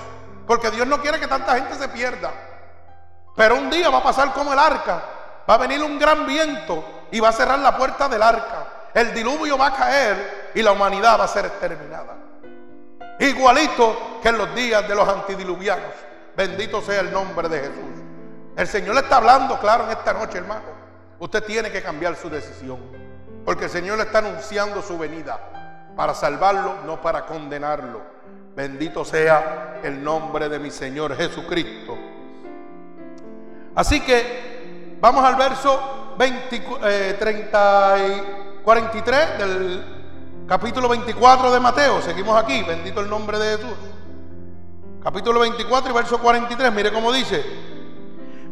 [0.47, 2.31] porque Dios no quiere que tanta gente se pierda.
[3.35, 5.03] Pero un día va a pasar como el arca,
[5.51, 8.91] va a venir un gran viento y va a cerrar la puerta del arca.
[8.95, 12.24] El diluvio va a caer y la humanidad va a ser exterminada.
[13.19, 15.93] Igualito que en los días de los antidiluvianos.
[16.37, 18.03] Bendito sea el nombre de Jesús.
[18.57, 20.63] El Señor le está hablando claro en esta noche, hermano.
[21.19, 22.79] Usted tiene que cambiar su decisión.
[23.45, 25.39] Porque el Señor le está anunciando su venida
[25.97, 28.03] para salvarlo, no para condenarlo.
[28.57, 31.97] Bendito sea el nombre de mi Señor Jesucristo.
[33.75, 38.23] Así que vamos al verso 20, 30 eh,
[38.61, 39.94] y 43 del
[40.47, 42.03] capítulo 24 de Mateo.
[42.03, 43.77] Seguimos aquí, bendito el nombre de Jesús.
[45.03, 47.45] Capítulo 24 y verso 43, mire cómo dice.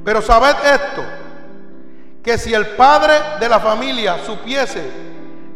[0.05, 1.03] Pero sabed esto,
[2.23, 4.91] que si el padre de la familia supiese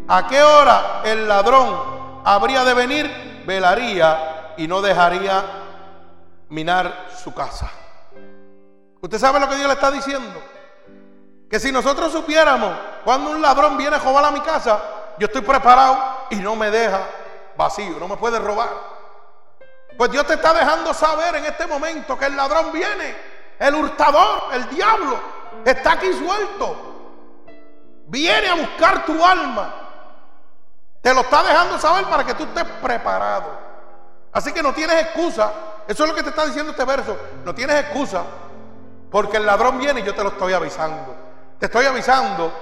[0.09, 5.45] a qué hora el ladrón habría de venir, velaría y no dejaría
[6.49, 7.71] minar su casa.
[9.01, 10.41] ¿Usted sabe lo que Dios le está diciendo?
[11.51, 12.73] Que si nosotros supiéramos
[13.05, 14.83] cuando un ladrón viene a robar a mi casa,
[15.19, 17.01] yo estoy preparado y no me deja
[17.57, 18.71] vacío, no me puede robar.
[19.97, 23.17] Pues Dios te está dejando saber en este momento que el ladrón viene,
[23.59, 25.19] el hurtador, el diablo,
[25.65, 26.95] está aquí suelto.
[28.07, 29.75] Viene a buscar tu alma.
[31.01, 33.59] Te lo está dejando saber para que tú estés preparado.
[34.33, 35.53] Así que no tienes excusa.
[35.89, 37.17] Eso es lo que te está diciendo este verso.
[37.45, 38.23] No tienes excusa.
[39.11, 41.15] Porque el ladrón viene y yo te lo estoy avisando.
[41.59, 42.53] Te estoy avisando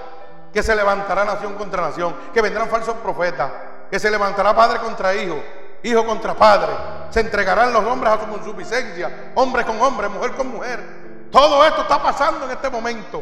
[0.55, 3.51] que se levantará nación contra nación, que vendrán falsos profetas,
[3.91, 5.35] que se levantará padre contra hijo,
[5.83, 6.71] hijo contra padre.
[7.09, 11.27] Se entregarán los hombres a su consuficiencia, hombre con hombre, mujer con mujer.
[11.29, 13.21] Todo esto está pasando en este momento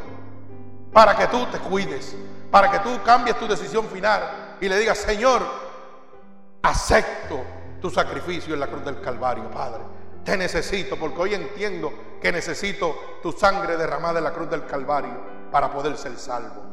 [0.94, 2.16] para que tú te cuides,
[2.52, 5.42] para que tú cambies tu decisión final y le digas, Señor,
[6.62, 7.44] acepto
[7.82, 9.82] tu sacrificio en la cruz del Calvario, Padre.
[10.24, 15.50] Te necesito porque hoy entiendo que necesito tu sangre derramada en la cruz del Calvario
[15.52, 16.73] para poder ser salvo.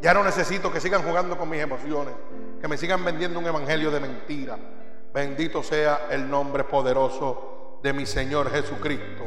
[0.00, 2.14] Ya no necesito que sigan jugando con mis emociones,
[2.60, 4.58] que me sigan vendiendo un evangelio de mentira.
[5.12, 9.24] Bendito sea el nombre poderoso de mi Señor Jesucristo.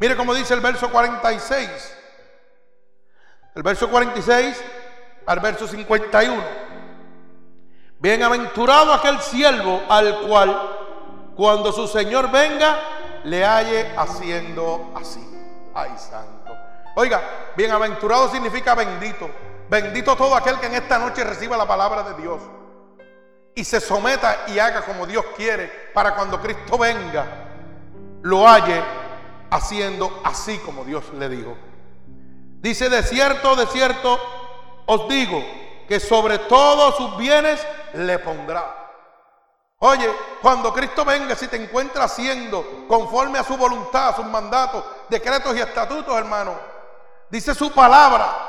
[0.00, 1.96] Mire cómo dice el verso 46.
[3.54, 4.64] El verso 46
[5.26, 6.42] al verso 51.
[7.98, 12.78] Bienaventurado aquel siervo al cual cuando su Señor venga
[13.24, 15.24] le halle haciendo así.
[15.74, 16.56] Ay, santo.
[16.94, 17.20] Oiga,
[17.56, 19.28] bienaventurado significa bendito.
[19.68, 22.40] Bendito todo aquel que en esta noche reciba la palabra de Dios
[23.54, 27.26] y se someta y haga como Dios quiere para cuando Cristo venga,
[28.22, 28.82] lo halle
[29.50, 31.56] haciendo así como Dios le dijo.
[32.60, 34.18] Dice, de cierto, de cierto,
[34.86, 35.44] os digo
[35.86, 37.64] que sobre todos sus bienes
[37.94, 38.74] le pondrá.
[39.80, 40.10] Oye,
[40.40, 45.56] cuando Cristo venga, si te encuentra haciendo conforme a su voluntad, a sus mandatos, decretos
[45.56, 46.54] y estatutos, hermano,
[47.30, 48.47] dice su palabra,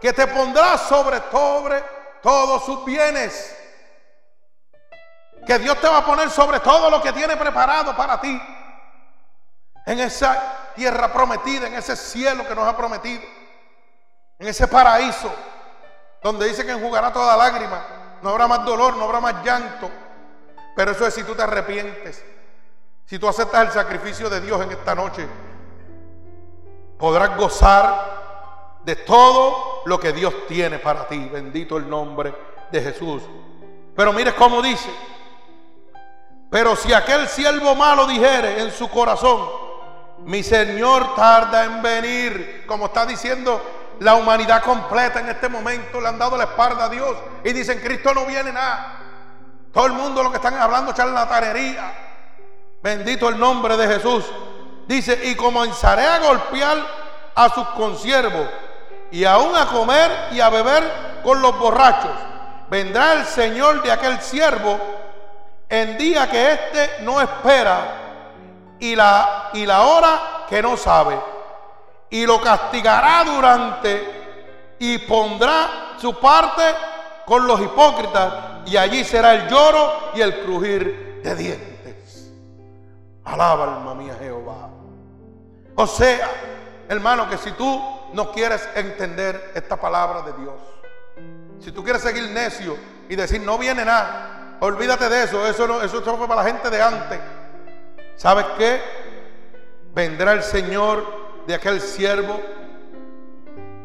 [0.00, 1.82] que te pondrá sobre, sobre
[2.22, 3.56] todos sus bienes
[5.46, 8.42] que Dios te va a poner sobre todo lo que tiene preparado para ti.
[9.86, 13.22] En esa tierra prometida, en ese cielo que nos ha prometido.
[14.38, 15.32] En ese paraíso
[16.22, 17.86] donde dice que enjugará toda lágrima.
[18.22, 19.88] No habrá más dolor, no habrá más llanto.
[20.74, 22.24] Pero eso es si tú te arrepientes.
[23.04, 25.28] Si tú aceptas el sacrificio de Dios en esta noche,
[26.98, 31.28] podrás gozar de todo lo que Dios tiene para ti.
[31.32, 32.34] Bendito el nombre
[32.70, 33.22] de Jesús.
[33.94, 34.90] Pero mire cómo dice,
[36.50, 39.48] pero si aquel siervo malo dijere en su corazón,
[40.24, 43.62] mi Señor tarda en venir, como está diciendo
[44.00, 47.80] la humanidad completa en este momento, le han dado la espalda a Dios y dicen,
[47.80, 48.98] Cristo no viene nada.
[49.72, 51.92] Todo el mundo lo que están hablando charlatanería.
[52.82, 54.24] Bendito el nombre de Jesús.
[54.86, 56.78] Dice, y comenzaré a golpear
[57.34, 58.46] a sus consiervos
[59.10, 60.82] y aún a comer y a beber
[61.22, 62.10] con los borrachos.
[62.68, 64.78] Vendrá el Señor de aquel siervo
[65.68, 67.78] en día que éste no espera
[68.78, 71.18] y la, y la hora que no sabe.
[72.10, 76.62] Y lo castigará durante y pondrá su parte
[77.24, 78.32] con los hipócritas
[78.66, 82.30] y allí será el lloro y el crujir de dientes.
[83.24, 84.70] Alaba alma mía Jehová.
[85.74, 86.30] O sea,
[86.88, 87.80] hermano, que si tú
[88.16, 90.54] no quieres entender esta palabra de Dios,
[91.60, 92.76] si tú quieres seguir necio
[93.08, 96.80] y decir no viene nada, Olvídate de eso, eso, eso fue para la gente de
[96.80, 97.20] antes.
[98.16, 98.80] ¿Sabes qué?
[99.92, 102.40] Vendrá el Señor de aquel siervo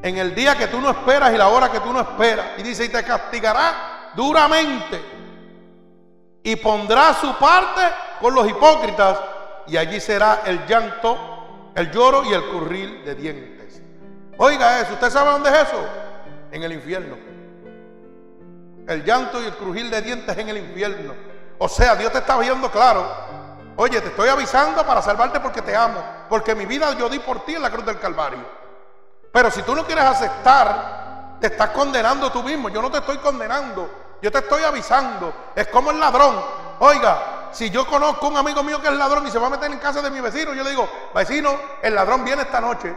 [0.01, 2.57] en el día que tú no esperas y la hora que tú no esperas.
[2.57, 5.01] Y dice, y te castigará duramente.
[6.43, 7.81] Y pondrá su parte
[8.21, 9.19] con los hipócritas.
[9.67, 13.60] Y allí será el llanto, el lloro y el curril de dientes.
[14.43, 15.85] Oiga eso, ¿usted sabe dónde es eso?
[16.51, 17.31] En el infierno
[18.87, 21.13] el llanto y el crujir de dientes en el infierno.
[21.57, 23.05] O sea, Dios te está viendo claro.
[23.75, 26.03] Oye, te estoy avisando para salvarte porque te amo.
[26.29, 28.39] Porque mi vida yo di por ti en la cruz del Calvario.
[29.31, 32.69] Pero si tú no quieres aceptar, te estás condenando tú mismo.
[32.69, 33.89] Yo no te estoy condenando.
[34.21, 35.33] Yo te estoy avisando.
[35.55, 36.35] Es como el ladrón.
[36.79, 39.71] Oiga, si yo conozco un amigo mío que es ladrón y se va a meter
[39.71, 42.93] en casa de mi vecino, yo le digo, vecino, el ladrón viene esta noche.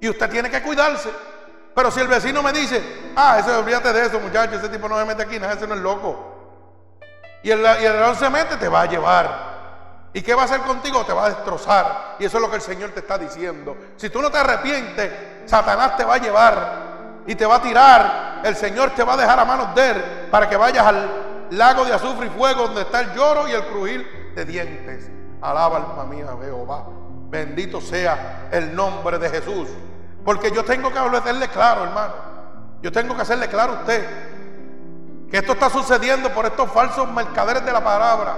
[0.00, 1.10] Y usted tiene que cuidarse.
[1.74, 4.98] Pero si el vecino me dice, ah, eso, olvídate de eso, muchacho, ese tipo no
[4.98, 6.38] se mete aquí, nada, ese no es loco.
[7.42, 9.48] Y el, y el se mete, te va a llevar.
[10.12, 11.04] ¿Y qué va a hacer contigo?
[11.04, 12.16] Te va a destrozar.
[12.18, 13.76] Y eso es lo que el Señor te está diciendo.
[13.96, 15.12] Si tú no te arrepientes,
[15.46, 18.40] Satanás te va a llevar y te va a tirar.
[18.44, 21.84] El Señor te va a dejar a manos de él para que vayas al lago
[21.84, 25.10] de azufre y fuego donde está el lloro y el crujir de dientes.
[25.40, 26.86] Alaba alma mía, Jehová.
[27.28, 29.68] Bendito sea el nombre de Jesús.
[30.24, 32.14] Porque yo tengo que hacerle claro, hermano.
[32.82, 34.06] Yo tengo que hacerle claro a usted
[35.30, 38.36] que esto está sucediendo por estos falsos mercaderes de la palabra,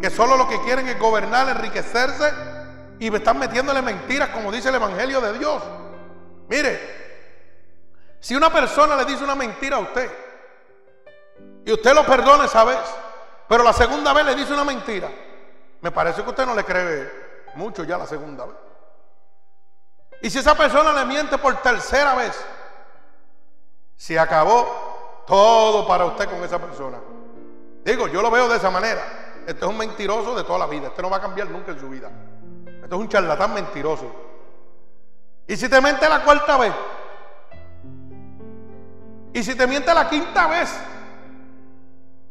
[0.00, 2.30] que solo lo que quieren es gobernar, enriquecerse
[2.98, 5.62] y me están metiéndole mentiras, como dice el Evangelio de Dios.
[6.48, 6.96] Mire,
[8.20, 10.10] si una persona le dice una mentira a usted
[11.64, 12.78] y usted lo perdona esa vez,
[13.48, 15.08] pero la segunda vez le dice una mentira,
[15.80, 17.25] me parece que usted no le cree
[17.56, 18.56] mucho ya la segunda vez.
[20.22, 22.34] Y si esa persona le miente por tercera vez,
[23.96, 26.98] se acabó todo para usted con esa persona.
[27.84, 29.02] Digo, yo lo veo de esa manera.
[29.46, 30.88] Este es un mentiroso de toda la vida.
[30.88, 32.10] Este no va a cambiar nunca en su vida.
[32.66, 34.10] Este es un charlatán mentiroso.
[35.46, 36.72] Y si te miente la cuarta vez,
[39.32, 40.74] y si te miente la quinta vez,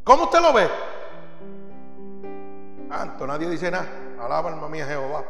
[0.03, 0.69] ¿cómo usted lo ve?
[2.89, 4.04] Santo, nadie dice nada.
[4.25, 5.23] Alaba alma mía Jehová.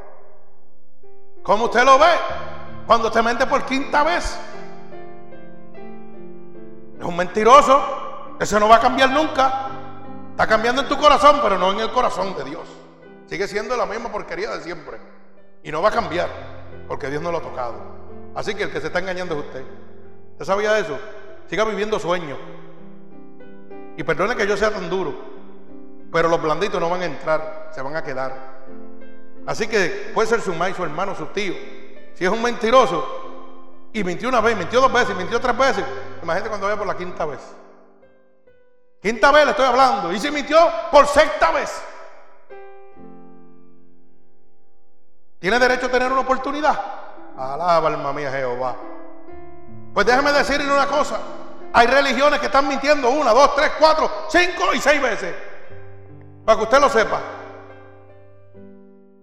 [1.43, 2.11] ¿Cómo usted lo ve?
[2.87, 4.39] Cuando te mente por quinta vez.
[6.97, 8.35] Es un mentiroso.
[8.39, 9.67] Eso no va a cambiar nunca.
[10.31, 12.67] Está cambiando en tu corazón, pero no en el corazón de Dios.
[13.27, 14.97] Sigue siendo la misma porquería de siempre.
[15.61, 16.29] Y no va a cambiar,
[16.87, 17.75] porque Dios no lo ha tocado.
[18.33, 19.65] Así que el que se está engañando es usted.
[20.33, 20.97] ¿Usted sabía eso?
[21.49, 22.37] Siga viviendo sueños.
[23.97, 25.15] Y perdone que yo sea tan duro,
[26.11, 28.55] pero los blanditos no van a entrar, se van a quedar.
[29.45, 31.53] Así que puede ser su maíz, su hermano, su tío.
[32.15, 35.85] Si es un mentiroso y mintió una vez, mintió dos veces, mintió tres veces,
[36.21, 37.39] imagínate cuando vaya por la quinta vez.
[39.01, 40.11] Quinta vez le estoy hablando.
[40.11, 40.57] Y se mintió
[40.91, 41.71] por sexta vez.
[45.37, 46.81] ¿Tiene derecho a tener una oportunidad?
[47.37, 48.75] Alaba alma mía Jehová.
[49.93, 51.19] Pues déjeme decirle una cosa.
[51.71, 55.35] Hay religiones que están mintiendo una, dos, tres, cuatro, cinco y seis veces.
[56.43, 57.19] Para que usted lo sepa.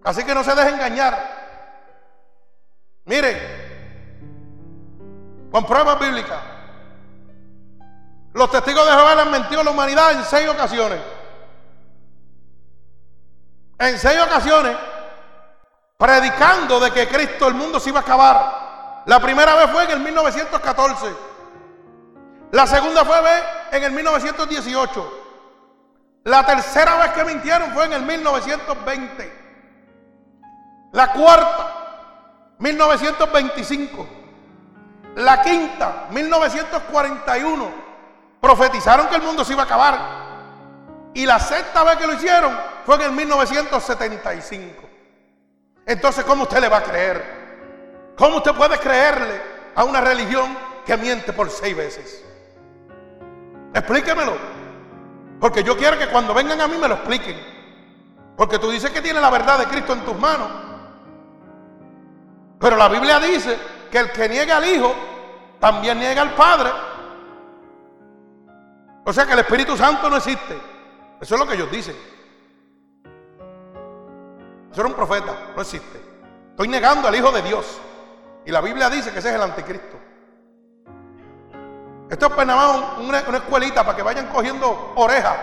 [0.05, 1.43] Así que no se deje engañar.
[3.05, 3.63] Mire,
[5.51, 6.41] con pruebas bíblicas.
[8.35, 10.99] Los testigos de Jehová le han mentido a la humanidad en seis ocasiones.
[13.79, 14.77] En seis ocasiones,
[15.99, 19.03] predicando de que Cristo, el mundo se iba a acabar.
[19.07, 21.07] La primera vez fue en el 1914.
[22.53, 23.17] La segunda fue
[23.73, 25.23] en el 1918.
[26.25, 29.42] La tercera vez que mintieron fue en el 1920.
[30.93, 34.07] La cuarta, 1925.
[35.17, 37.71] La quinta, 1941
[38.41, 39.99] profetizaron que el mundo se iba a acabar.
[41.15, 44.83] Y la sexta vez que lo hicieron fue en el 1975.
[45.87, 48.13] Entonces, ¿cómo usted le va a creer?
[48.17, 49.41] ¿Cómo usted puede creerle
[49.75, 52.25] a una religión que miente por seis veces?
[53.75, 54.37] Explíquemelo.
[55.41, 57.37] Porque yo quiero que cuando vengan a mí me lo expliquen.
[58.37, 60.72] Porque tú dices que tienes la verdad de Cristo en tus manos.
[62.63, 63.59] Pero la Biblia dice
[63.91, 64.95] que el que niega al Hijo
[65.59, 66.71] también niega al Padre.
[69.05, 70.57] O sea que el Espíritu Santo no existe.
[71.21, 71.97] Eso es lo que ellos dicen.
[74.71, 76.01] Eso era un profeta, no existe.
[76.51, 77.81] Estoy negando al Hijo de Dios.
[78.47, 79.99] Y la Biblia dice que ese es el anticristo.
[82.09, 85.37] Esto es nada una, una escuelita para que vayan cogiendo orejas.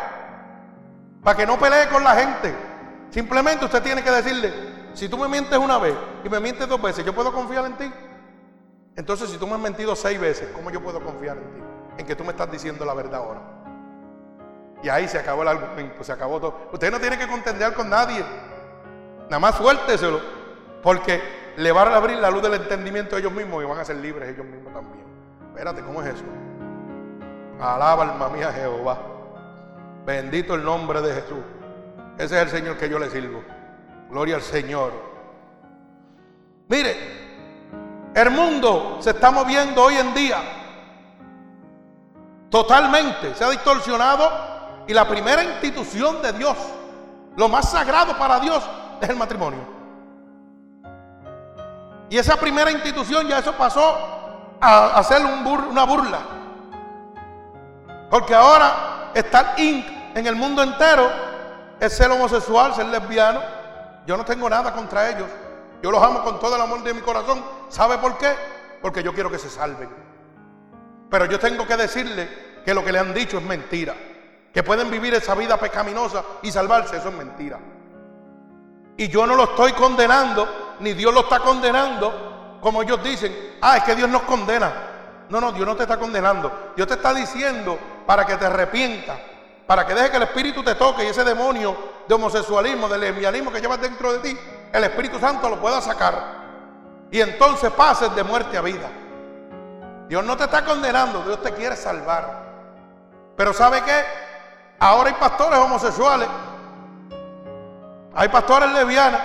[1.21, 2.55] Para que no pelee con la gente.
[3.09, 6.81] Simplemente usted tiene que decirle, si tú me mientes una vez y me mientes dos
[6.81, 7.91] veces, ¿yo puedo confiar en ti?
[8.95, 11.69] Entonces, si tú me has mentido seis veces, ¿cómo yo puedo confiar en ti?
[11.99, 13.41] en que tú me estás diciendo la verdad ahora.
[14.81, 16.55] Y ahí se acabó el argumento, se acabó todo.
[16.71, 18.23] Usted no tiene que contender con nadie.
[19.23, 20.21] Nada más suélteselo,
[20.81, 21.21] porque
[21.57, 23.97] le van a abrir la luz del entendimiento a ellos mismos y van a ser
[23.97, 25.03] libres ellos mismos también.
[25.49, 26.23] Espérate, ¿cómo es eso?
[27.59, 28.97] Alaba alma mía Jehová.
[30.05, 31.43] Bendito el nombre de Jesús.
[32.17, 33.43] Ese es el Señor que yo le sirvo.
[34.09, 34.91] Gloria al Señor.
[36.67, 36.95] Mire,
[38.13, 40.37] el mundo se está moviendo hoy en día
[42.49, 43.35] Totalmente.
[43.35, 44.49] Se ha distorsionado.
[44.87, 46.57] Y la primera institución de Dios,
[47.35, 48.63] lo más sagrado para Dios,
[48.99, 49.59] es el matrimonio.
[52.09, 53.95] Y esa primera institución ya eso pasó
[54.59, 56.19] a, hacer una burla.
[58.09, 59.85] Porque ahora está el
[60.15, 61.07] en el mundo entero
[61.79, 63.41] es ser homosexual, ser lesbiano.
[64.09, 65.27] Yo no tengo nada contra ellos.
[65.83, 67.45] Yo los amo con todo el amor de mi corazón.
[67.69, 68.33] ¿Sabe por qué?
[68.81, 69.87] Porque yo quiero que se salven.
[71.11, 72.27] Pero yo tengo que decirle
[72.65, 73.93] que lo que le han dicho es mentira.
[74.51, 77.59] Que pueden vivir esa vida pecaminosa y salvarse, eso es mentira.
[78.97, 83.77] Y yo no lo estoy condenando, ni Dios lo está condenando, como ellos dicen, ah,
[83.77, 84.73] es que Dios nos condena.
[85.29, 86.73] No, no, Dios no te está condenando.
[86.75, 89.19] Dios te está diciendo para que te arrepientas,
[89.69, 93.51] para que deje que el Espíritu te toque y ese demonio de homosexualismo, de lesbianismo
[93.51, 94.39] que llevas dentro de ti,
[94.73, 96.39] el Espíritu Santo lo pueda sacar.
[97.11, 98.89] Y entonces pases de muerte a vida.
[100.07, 102.45] Dios no te está condenando, Dios te quiere salvar.
[103.37, 104.03] Pero ¿sabe qué?
[104.79, 106.27] Ahora hay pastores homosexuales,
[108.15, 109.21] hay pastores lesbianas,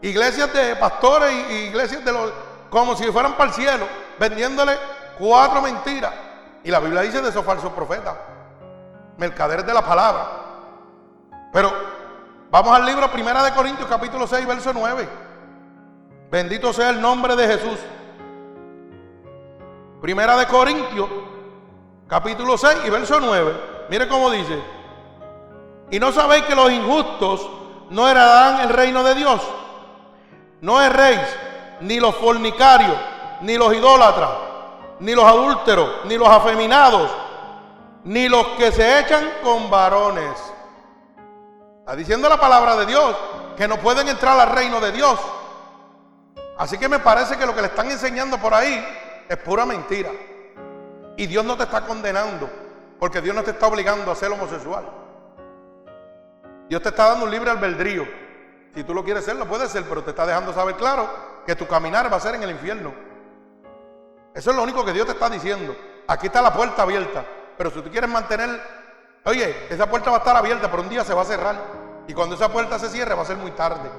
[0.00, 2.32] iglesias de pastores y iglesias de los,
[2.70, 3.84] como si fueran para el cielo,
[4.16, 4.78] vendiéndole
[5.18, 6.14] cuatro mentiras.
[6.62, 8.14] Y la Biblia dice de esos falsos profetas,
[9.20, 10.26] mercaderes de la palabra.
[11.52, 11.70] Pero
[12.50, 15.08] vamos al libro Primera de Corintios capítulo 6, verso 9.
[16.30, 17.78] Bendito sea el nombre de Jesús.
[20.00, 21.08] Primera de Corintios,
[22.08, 23.52] capítulo 6 y verso 9.
[23.90, 24.58] Mire cómo dice.
[25.90, 27.46] Y no sabéis que los injustos
[27.90, 29.42] no heredarán el reino de Dios.
[30.62, 31.20] No erréis,
[31.80, 32.96] ni los fornicarios,
[33.42, 34.30] ni los idólatras,
[35.00, 37.10] ni los adúlteros, ni los afeminados,
[38.04, 40.32] ni los que se echan con varones.
[41.80, 43.16] Está diciendo la palabra de Dios
[43.56, 45.18] que no pueden entrar al reino de Dios.
[46.58, 48.86] Así que me parece que lo que le están enseñando por ahí
[49.28, 50.10] es pura mentira.
[51.16, 52.48] Y Dios no te está condenando,
[52.98, 54.84] porque Dios no te está obligando a ser homosexual.
[56.68, 58.06] Dios te está dando un libre albedrío.
[58.74, 61.08] Si tú lo quieres ser, lo puedes ser, pero te está dejando saber claro
[61.44, 62.92] que tu caminar va a ser en el infierno.
[64.32, 65.76] Eso es lo único que Dios te está diciendo.
[66.06, 67.24] Aquí está la puerta abierta,
[67.60, 68.58] pero si tú quieres mantener,
[69.22, 71.56] oye, esa puerta va a estar abierta, pero un día se va a cerrar.
[72.08, 73.90] Y cuando esa puerta se cierre va a ser muy tarde.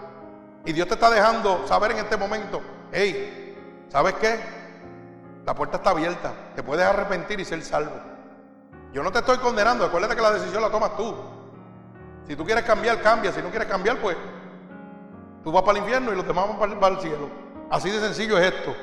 [0.65, 2.59] Y Dios te está dejando saber en este momento,
[2.91, 4.39] hey, ¿sabes qué?
[5.45, 7.91] La puerta está abierta, te puedes arrepentir y ser salvo.
[8.93, 11.15] Yo no te estoy condenando, acuérdate que la decisión la tomas tú.
[12.25, 13.31] Si tú quieres cambiar, cambia.
[13.31, 14.17] Si no quieres cambiar, pues
[15.43, 17.29] tú vas para el infierno y los demás van para el cielo.
[17.69, 18.75] Así de sencillo es esto.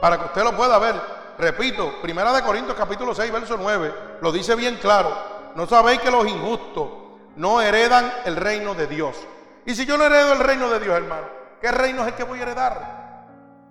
[0.00, 4.32] Para que usted lo pueda ver, repito, Primera de Corintios capítulo 6, verso 9, lo
[4.32, 5.12] dice bien claro.
[5.54, 6.88] No sabéis que los injustos
[7.36, 9.16] no heredan el reino de Dios.
[9.64, 11.26] Y si yo no heredo el reino de Dios, hermano,
[11.60, 13.02] ¿qué reino es el que voy a heredar?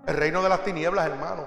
[0.05, 1.45] El reino de las tinieblas, hermano.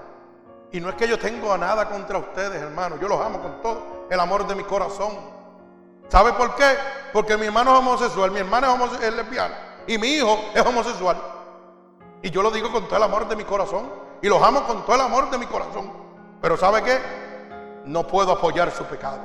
[0.71, 2.97] Y no es que yo tengo nada contra ustedes, hermano.
[2.99, 5.17] Yo los amo con todo el amor de mi corazón.
[6.09, 6.77] ¿Sabe por qué?
[7.13, 9.55] Porque mi hermano es homosexual, mi hermana es, lesbiana
[9.87, 11.17] y mi hijo es homosexual.
[12.21, 13.89] Y yo lo digo con todo el amor de mi corazón.
[14.21, 16.04] Y los amo con todo el amor de mi corazón.
[16.41, 16.99] Pero ¿sabe qué?
[17.85, 19.21] No puedo apoyar su pecado.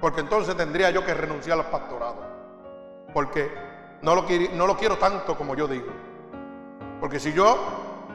[0.00, 2.24] Porque entonces tendría yo que renunciar al pastorado.
[3.12, 3.52] Porque
[4.02, 4.24] no lo,
[4.54, 5.92] no lo quiero tanto como yo digo.
[7.00, 7.56] Porque si yo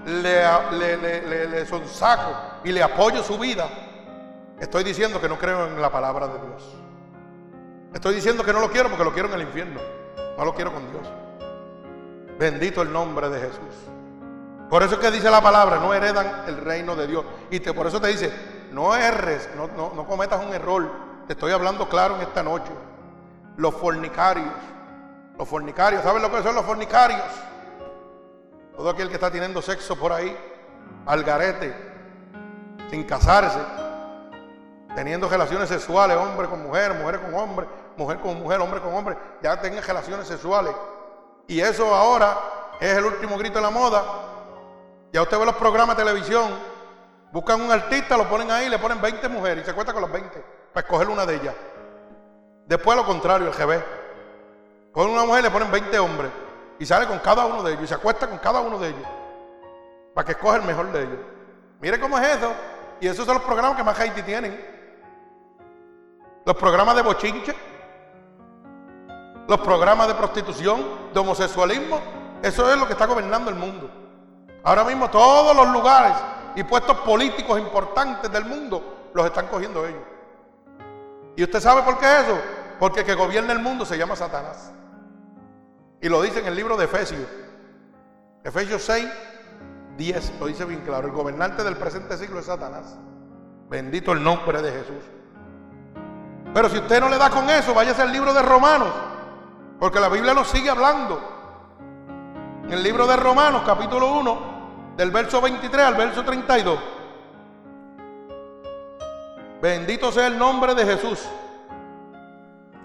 [0.05, 3.67] le, le, le, sonsaco y le apoyo su vida,
[4.59, 6.75] estoy diciendo que no creo en la palabra de Dios.
[7.93, 9.79] Estoy diciendo que no lo quiero porque lo quiero en el infierno.
[10.37, 11.07] No lo quiero con Dios.
[12.39, 13.92] Bendito el nombre de Jesús.
[14.73, 17.23] Por eso es que dice la palabra, no heredan el reino de Dios.
[17.51, 18.33] Y te, por eso te dice,
[18.71, 20.89] no erres, no, no, no cometas un error.
[21.27, 22.71] Te estoy hablando claro en esta noche.
[23.55, 24.51] Los fornicarios.
[25.37, 27.21] Los fornicarios, ¿saben lo que son los fornicarios?
[28.75, 30.35] Todo aquel que está teniendo sexo por ahí,
[31.05, 31.75] al garete,
[32.89, 33.59] sin casarse,
[34.95, 39.15] teniendo relaciones sexuales, hombre con mujer, mujer con hombre, mujer con mujer, hombre con hombre,
[39.39, 40.73] ya tengan relaciones sexuales.
[41.45, 42.39] Y eso ahora
[42.81, 44.32] es el último grito de la moda.
[45.13, 46.49] Ya usted ve los programas de televisión,
[47.31, 50.11] buscan un artista, lo ponen ahí, le ponen 20 mujeres y se cuenta con las
[50.11, 50.43] 20
[50.73, 51.53] para escoger una de ellas.
[52.65, 53.83] Después lo contrario, el GB.
[54.91, 56.31] Ponen una mujer, le ponen 20 hombres
[56.79, 59.07] y sale con cada uno de ellos y se acuesta con cada uno de ellos
[60.15, 61.19] para que escoja el mejor de ellos.
[61.79, 62.51] Mire cómo es eso.
[62.99, 64.59] Y esos son los programas que más Haití tienen.
[66.43, 67.55] Los programas de bochinche,
[69.47, 72.01] los programas de prostitución, de homosexualismo,
[72.41, 74.02] eso es lo que está gobernando el mundo.
[74.63, 76.15] Ahora mismo todos los lugares
[76.55, 80.01] y puestos políticos importantes del mundo los están cogiendo ellos.
[81.35, 82.39] ¿Y usted sabe por qué eso?
[82.79, 84.71] Porque el que gobierna el mundo se llama Satanás.
[86.01, 87.27] Y lo dice en el libro de Efesios.
[88.43, 89.07] Efesios 6,
[89.97, 91.07] 10, lo dice bien claro.
[91.07, 92.97] El gobernante del presente siglo es Satanás.
[93.69, 95.03] Bendito el nombre de Jesús.
[96.53, 98.89] Pero si usted no le da con eso, váyase al libro de Romanos.
[99.79, 101.21] Porque la Biblia nos sigue hablando.
[102.65, 104.52] En el libro de Romanos, capítulo 1,
[104.95, 106.79] del verso 23 al verso 32.
[109.61, 111.19] Bendito sea el nombre de Jesús.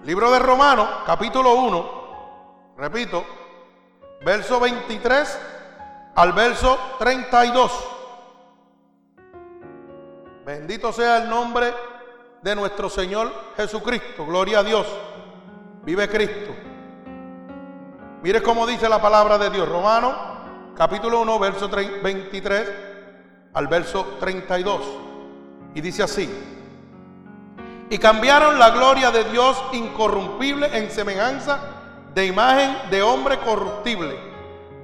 [0.03, 1.99] Libro de Romanos, capítulo 1,
[2.77, 3.25] Repito,
[4.23, 5.39] verso 23
[6.15, 7.89] al verso 32.
[10.45, 11.73] Bendito sea el nombre
[12.41, 14.25] de nuestro Señor Jesucristo.
[14.25, 14.87] Gloria a Dios.
[15.83, 16.55] Vive Cristo.
[18.23, 19.67] Mire cómo dice la palabra de Dios.
[19.67, 20.38] Romano
[20.79, 22.71] capítulo 1, verso 23
[23.53, 24.79] al verso 32.
[25.75, 26.33] Y dice así.
[27.89, 31.59] Y cambiaron la gloria de Dios incorrumpible en semejanza
[32.13, 34.17] de imagen de hombre corruptible,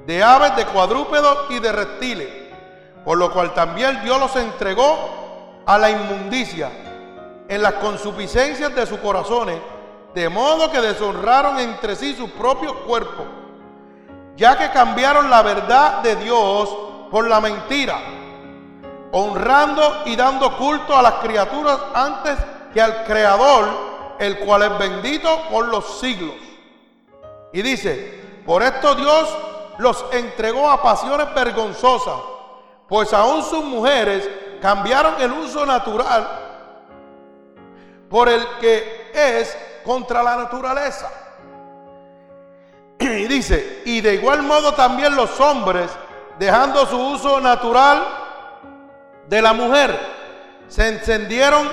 [0.06, 2.28] de aves, de cuadrúpedos y de reptiles,
[3.06, 6.72] por lo cual también Dios los entregó a la inmundicia
[7.48, 9.62] en las consuficiencias de sus corazones,
[10.14, 13.45] de modo que deshonraron entre sí sus propios cuerpos,
[14.36, 16.76] ya que cambiaron la verdad de Dios
[17.10, 17.98] por la mentira,
[19.12, 22.38] honrando y dando culto a las criaturas antes
[22.74, 26.36] que al Creador, el cual es bendito por los siglos.
[27.54, 29.30] Y dice, por esto Dios
[29.78, 32.20] los entregó a pasiones vergonzosas,
[32.88, 34.30] pues aún sus mujeres
[34.62, 36.28] cambiaron el uso natural
[38.10, 41.10] por el que es contra la naturaleza.
[43.00, 45.90] Y dice, y de igual modo también los hombres,
[46.40, 48.04] dejando su uso natural
[49.28, 49.98] de la mujer,
[50.68, 51.70] se encendieron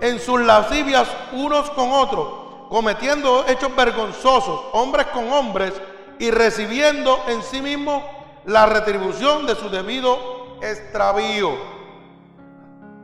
[0.00, 2.42] en sus lascivias unos con otros
[2.72, 5.74] cometiendo hechos vergonzosos, hombres con hombres,
[6.18, 8.02] y recibiendo en sí mismo
[8.46, 11.54] la retribución de su debido extravío.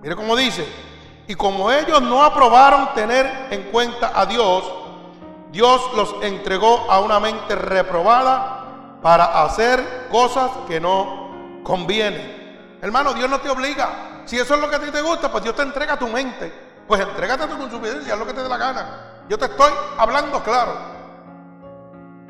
[0.01, 0.67] Mire cómo dice,
[1.27, 4.65] y como ellos no aprobaron tener en cuenta a Dios,
[5.51, 12.79] Dios los entregó a una mente reprobada para hacer cosas que no convienen.
[12.83, 14.23] Hermano, Dios no te obliga.
[14.27, 16.53] Si eso es lo que a ti te gusta, pues Dios te entrega tu mente.
[16.87, 19.25] Pues entrégate a tu consuficiencia, haz lo que te dé la gana.
[19.29, 20.73] Yo te estoy hablando claro.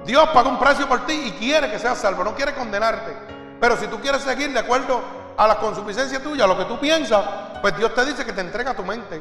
[0.04, 3.16] Dios paga un precio por ti y quiere que seas salvo, no quiere condenarte.
[3.60, 5.00] Pero si tú quieres seguir de acuerdo
[5.36, 7.24] a la consuficiencia tuya, a lo que tú piensas,
[7.60, 9.20] pues Dios te dice que te entrega tu mente.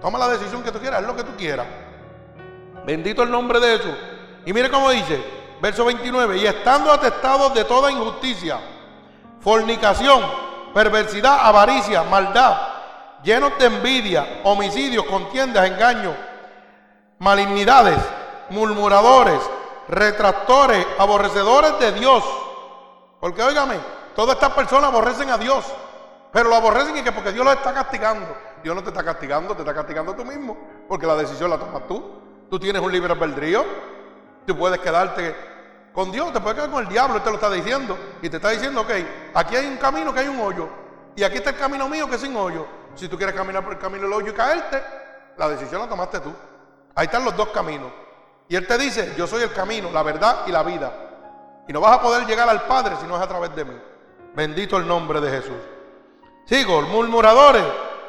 [0.00, 1.66] Toma la decisión que tú quieras, haz lo que tú quieras.
[2.88, 3.94] Bendito el nombre de Jesús.
[4.46, 5.22] Y mire cómo dice,
[5.60, 8.58] verso 29, y estando atestados de toda injusticia,
[9.40, 10.22] fornicación,
[10.72, 12.56] perversidad, avaricia, maldad,
[13.22, 16.14] llenos de envidia, homicidios, contiendas, engaños,
[17.18, 17.98] malignidades,
[18.48, 19.38] murmuradores,
[19.88, 22.24] retractores, aborrecedores de Dios.
[23.20, 23.76] Porque óigame,
[24.16, 25.62] todas estas personas aborrecen a Dios,
[26.32, 28.34] pero lo aborrecen y que porque Dios los está castigando.
[28.62, 30.56] Dios no te está castigando, te está castigando tú mismo,
[30.88, 32.27] porque la decisión la tomas tú.
[32.50, 33.64] Tú tienes un libre albedrío,
[34.46, 35.34] tú puedes quedarte
[35.92, 38.36] con Dios, te puedes quedar con el diablo, él te lo está diciendo, y te
[38.36, 38.90] está diciendo, ok,
[39.34, 40.68] aquí hay un camino que hay un hoyo,
[41.16, 42.66] y aquí está el camino mío que es sin hoyo.
[42.94, 44.82] Si tú quieres caminar por el camino del hoyo y caerte,
[45.36, 46.32] la decisión la tomaste tú.
[46.94, 47.92] Ahí están los dos caminos.
[48.48, 50.92] Y Él te dice, yo soy el camino, la verdad y la vida.
[51.68, 53.74] Y no vas a poder llegar al Padre si no es a través de mí.
[54.34, 55.58] Bendito el nombre de Jesús.
[56.46, 57.64] Sigo, murmuradores,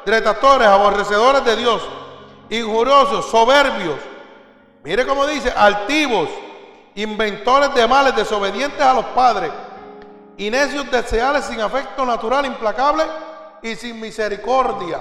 [0.06, 1.86] detractores, aborrecedores de Dios,
[2.48, 3.98] injuriosos, soberbios.
[4.82, 6.28] Mire cómo dice, altivos,
[6.94, 9.50] inventores de males, desobedientes a los padres,
[10.36, 13.04] y necios deseales sin afecto natural, implacable
[13.62, 14.98] y sin misericordia.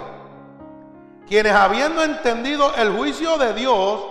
[1.27, 4.05] Quienes habiendo entendido el juicio de Dios,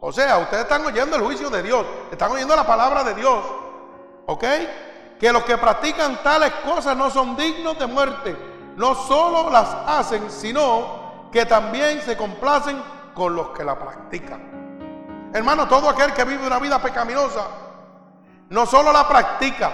[0.00, 3.44] o sea, ustedes están oyendo el juicio de Dios, están oyendo la palabra de Dios,
[4.26, 4.44] ¿ok?
[5.20, 8.36] Que los que practican tales cosas no son dignos de muerte,
[8.76, 12.82] no solo las hacen, sino que también se complacen
[13.14, 14.53] con los que la practican.
[15.34, 17.44] Hermano, todo aquel que vive una vida pecaminosa,
[18.50, 19.72] no solo la practica,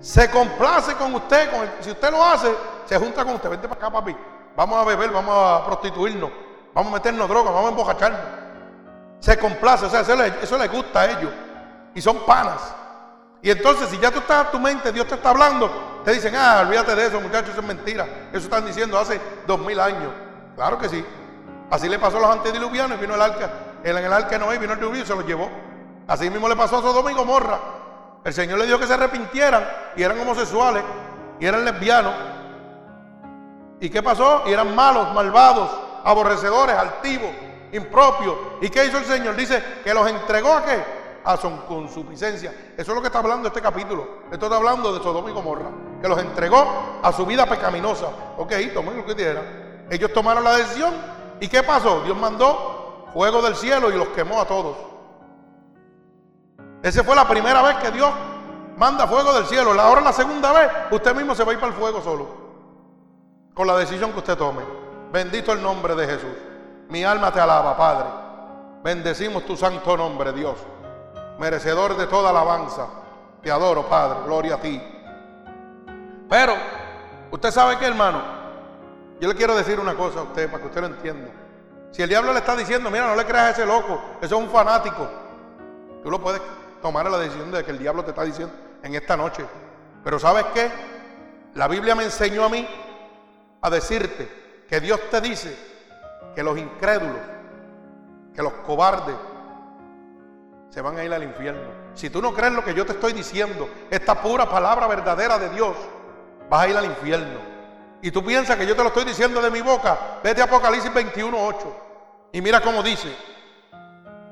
[0.00, 2.52] se complace con usted, si usted lo hace,
[2.84, 4.16] se junta con usted, vente para acá, papi.
[4.56, 6.28] Vamos a beber, vamos a prostituirnos,
[6.74, 8.20] vamos a meternos drogas, vamos a embocacharnos.
[9.20, 11.30] Se complace, o sea, eso le, eso le gusta a ellos.
[11.94, 12.74] Y son panas.
[13.42, 16.62] Y entonces, si ya tú estás tu mente, Dios te está hablando, te dicen, ah,
[16.66, 18.08] olvídate de eso, muchachos, eso es mentira.
[18.32, 20.10] Eso están diciendo hace dos mil años.
[20.56, 21.06] Claro que sí.
[21.70, 23.48] Así le pasó a los antediluvianos y vino el arca,
[23.84, 25.50] en el arca no Noé, vino el diluvio y se los llevó.
[26.06, 27.58] Así mismo le pasó a Sodoma y Gomorra.
[28.24, 29.64] El Señor le dijo que se arrepintieran
[29.96, 30.82] y eran homosexuales
[31.40, 32.14] y eran lesbianos.
[33.80, 34.44] ¿Y qué pasó?
[34.46, 35.70] Y eran malos, malvados,
[36.04, 37.30] aborrecedores, altivos,
[37.72, 38.36] impropios.
[38.60, 39.34] ¿Y qué hizo el Señor?
[39.34, 40.84] Dice que los entregó a qué?
[41.24, 42.52] A su consuficiencia.
[42.76, 44.22] Eso es lo que está hablando este capítulo.
[44.30, 45.70] Esto está hablando de Sodoma y Gomorra.
[46.00, 48.06] Que los entregó a su vida pecaminosa.
[48.38, 49.86] Ok, tomen lo que quieran.
[49.90, 50.94] Ellos tomaron la decisión.
[51.40, 52.02] ¿Y qué pasó?
[52.02, 52.71] Dios mandó
[53.12, 54.76] fuego del cielo y los quemó a todos.
[56.82, 58.10] Esa fue la primera vez que Dios
[58.76, 59.78] manda fuego del cielo.
[59.80, 62.42] Ahora la segunda vez, usted mismo se va a ir para el fuego solo.
[63.54, 64.62] Con la decisión que usted tome.
[65.12, 66.36] Bendito el nombre de Jesús.
[66.88, 68.06] Mi alma te alaba, Padre.
[68.82, 70.56] Bendecimos tu santo nombre, Dios.
[71.38, 72.88] Merecedor de toda alabanza.
[73.42, 74.20] Te adoro, Padre.
[74.24, 74.82] Gloria a ti.
[76.28, 76.54] Pero,
[77.30, 78.22] usted sabe que, hermano,
[79.20, 81.41] yo le quiero decir una cosa a usted para que usted lo entienda.
[81.92, 84.42] Si el diablo le está diciendo, mira, no le creas a ese loco, eso es
[84.44, 85.08] un fanático.
[86.02, 86.40] Tú lo puedes
[86.80, 89.44] tomar la decisión de que el diablo te está diciendo en esta noche.
[90.02, 90.70] Pero ¿sabes qué?
[91.54, 92.66] La Biblia me enseñó a mí
[93.60, 95.54] a decirte que Dios te dice
[96.34, 97.20] que los incrédulos,
[98.34, 99.14] que los cobardes,
[100.70, 101.68] se van a ir al infierno.
[101.92, 105.50] Si tú no crees lo que yo te estoy diciendo, esta pura palabra verdadera de
[105.50, 105.76] Dios,
[106.48, 107.51] vas a ir al infierno.
[108.02, 110.92] Y tú piensas que yo te lo estoy diciendo de mi boca, vete a Apocalipsis
[110.92, 111.76] 21, 8.
[112.32, 113.14] Y mira cómo dice,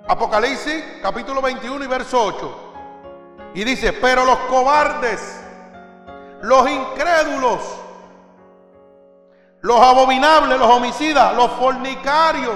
[0.08, 2.72] Apocalipsis capítulo 21 y verso 8.
[3.54, 5.40] Y dice, pero los cobardes,
[6.42, 7.60] los incrédulos,
[9.60, 12.54] los abominables, los homicidas, los fornicarios.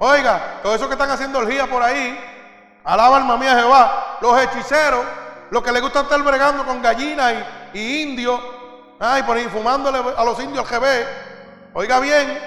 [0.00, 2.18] Oiga, todo eso que están haciendo el día por ahí,
[2.82, 5.04] alaba alma mía Jehová, los hechiceros,
[5.50, 7.34] los que les gusta estar bregando con gallinas
[7.74, 8.40] y, indios,
[9.02, 11.06] ay, por ahí fumándole a los indios al GB.
[11.74, 12.38] Oiga bien,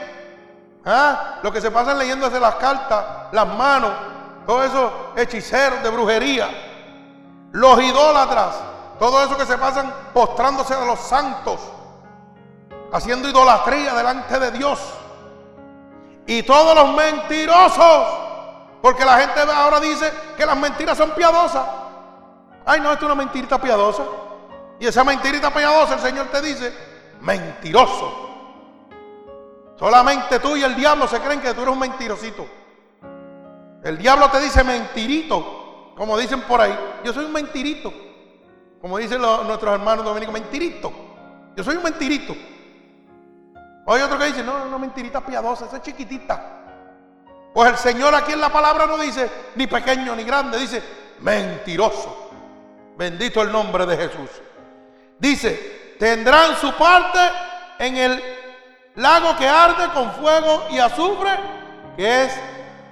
[0.85, 1.39] ¿ah?
[1.43, 3.91] los que se pasan leyéndose las cartas, las manos,
[4.45, 6.47] todos esos hechiceros de brujería,
[7.51, 8.55] los idólatras,
[8.97, 11.59] todo eso que se pasan postrándose a los santos,
[12.93, 14.79] haciendo idolatría delante de Dios.
[16.25, 18.07] Y todos los mentirosos,
[18.81, 21.65] porque la gente ahora dice que las mentiras son piadosas.
[22.65, 24.03] Ay, no, esto es una mentirita piadosa.
[24.79, 26.73] Y esa mentirita piadosa el Señor te dice,
[27.21, 28.25] mentiroso.
[29.77, 32.47] Solamente tú y el diablo se creen que tú eres un mentirosito.
[33.83, 36.77] El diablo te dice mentirito, como dicen por ahí.
[37.03, 37.93] Yo soy un mentirito.
[38.81, 40.91] Como dicen nuestros hermanos dominicos, mentirito.
[41.55, 42.35] Yo soy un mentirito.
[43.87, 46.51] Hay otro que dice, no, no, mentirita piadosa, es chiquitita.
[47.53, 50.83] Pues el Señor aquí en la palabra no dice ni pequeño ni grande, dice
[51.19, 52.31] mentiroso.
[52.97, 54.29] Bendito el nombre de Jesús.
[55.19, 57.19] Dice, tendrán su parte
[57.79, 58.23] en el
[58.95, 61.31] lago que arde con fuego y azufre,
[61.95, 62.39] que es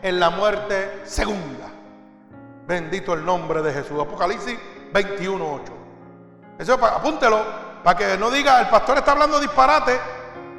[0.01, 1.69] en la muerte segunda.
[2.65, 3.99] Bendito el nombre de Jesús.
[4.01, 4.57] Apocalipsis
[4.93, 5.61] 21.8.
[6.59, 7.43] Eso apúntelo
[7.83, 9.99] para que no diga, el pastor está hablando disparate.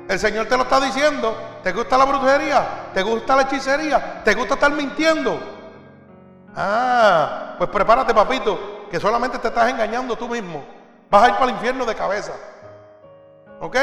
[0.08, 1.34] El Señor te lo está diciendo.
[1.62, 2.90] ¿Te gusta la brujería?
[2.92, 4.22] ¿Te gusta la hechicería?
[4.22, 5.40] ¿Te gusta estar mintiendo?
[6.54, 10.62] Ah, pues prepárate, papito, que solamente te estás engañando tú mismo.
[11.10, 12.32] Vas a ir para el infierno de cabeza.
[13.60, 13.76] ¿Ok?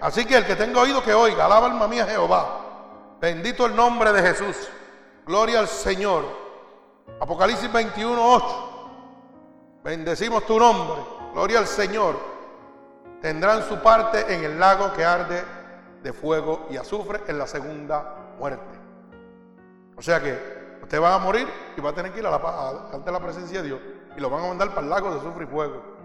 [0.00, 2.60] Así que el que tenga oído que oiga, alaba alma mía Jehová.
[3.20, 4.68] Bendito el nombre de Jesús.
[5.26, 6.24] Gloria al Señor.
[7.20, 8.68] Apocalipsis 21, 8.
[9.82, 11.02] Bendecimos tu nombre.
[11.34, 12.16] Gloria al Señor.
[13.20, 15.44] Tendrán su parte en el lago que arde
[16.02, 18.78] de fuego y azufre en la segunda muerte.
[19.96, 22.88] O sea que usted va a morir y va a tener que ir a la,
[22.92, 23.80] ante la presencia de Dios
[24.16, 25.97] y lo van a mandar para el lago de azufre y fuego.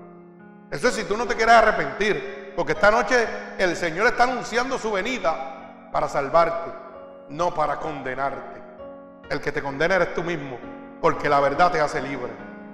[0.74, 3.28] Eso es si tú no te quieres arrepentir, porque esta noche
[3.59, 6.71] el Señor está anunciando su venida para salvarte,
[7.30, 8.59] no para condenarte.
[9.30, 10.57] El que te condena eres tú mismo,
[10.99, 12.32] porque la verdad te hace libre.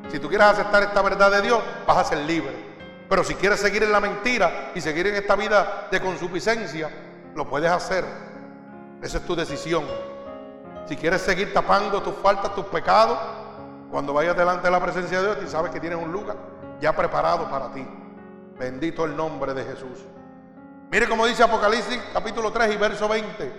[0.08, 2.56] Si tú quieres aceptar esta verdad de Dios, vas a ser libre.
[3.10, 6.90] Pero si quieres seguir en la mentira y seguir en esta vida de consuficiencia,
[7.36, 8.06] lo puedes hacer.
[9.02, 9.84] Esa es tu decisión.
[10.86, 13.20] Si quieres seguir tapando tus faltas, tus pecados,
[13.92, 16.96] cuando vayas delante de la presencia de Dios, y sabes que tienes un lugar ya
[16.96, 17.86] preparado para ti.
[18.58, 20.06] Bendito el nombre de Jesús.
[20.92, 23.54] Mire cómo dice Apocalipsis capítulo 3 y verso 20.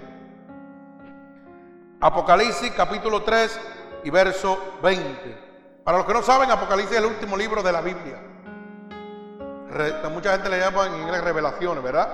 [2.01, 3.61] Apocalipsis capítulo 3
[4.05, 5.51] y verso 20.
[5.85, 8.21] Para los que no saben, Apocalipsis es el último libro de la Biblia.
[10.11, 12.09] mucha gente le llama en inglés revelaciones, ¿verdad?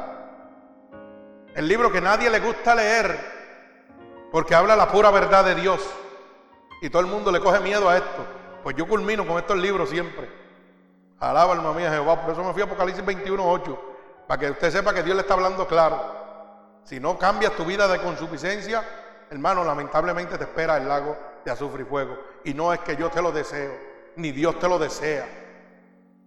[1.54, 3.36] El libro que nadie le gusta leer
[4.30, 5.80] porque habla la pura verdad de Dios.
[6.82, 8.26] Y todo el mundo le coge miedo a esto.
[8.62, 10.45] Pues yo culmino con estos libros siempre.
[11.20, 12.20] Alaba alma mía Jehová.
[12.20, 13.78] Por eso me fui a Apocalipsis 21.8.
[14.26, 16.14] Para que usted sepa que Dios le está hablando claro.
[16.84, 18.82] Si no cambias tu vida de consuficiencia,
[19.30, 22.16] hermano, lamentablemente te espera el lago de azufre y fuego.
[22.44, 23.72] Y no es que yo te lo deseo,
[24.16, 25.26] ni Dios te lo desea.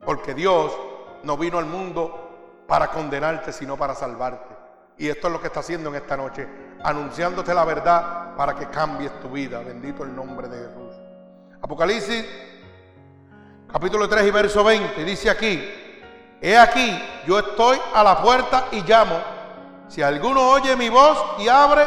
[0.04, 0.78] Porque Dios
[1.24, 4.56] no vino al mundo para condenarte, sino para salvarte.
[4.98, 6.48] Y esto es lo que está haciendo en esta noche,
[6.84, 9.60] anunciándote la verdad para que cambies tu vida.
[9.60, 10.96] Bendito el nombre de Jesús.
[11.62, 12.26] Apocalipsis
[13.72, 15.64] capítulo 3 y verso 20 dice aquí,
[16.42, 19.20] he aquí, yo estoy a la puerta y llamo.
[19.88, 21.84] Si alguno oye mi voz y abre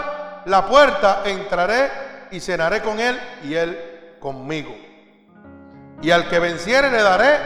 [0.46, 1.90] la puerta, entraré
[2.30, 4.74] y cenaré con él y él conmigo.
[6.00, 7.38] Y al que venciere le daré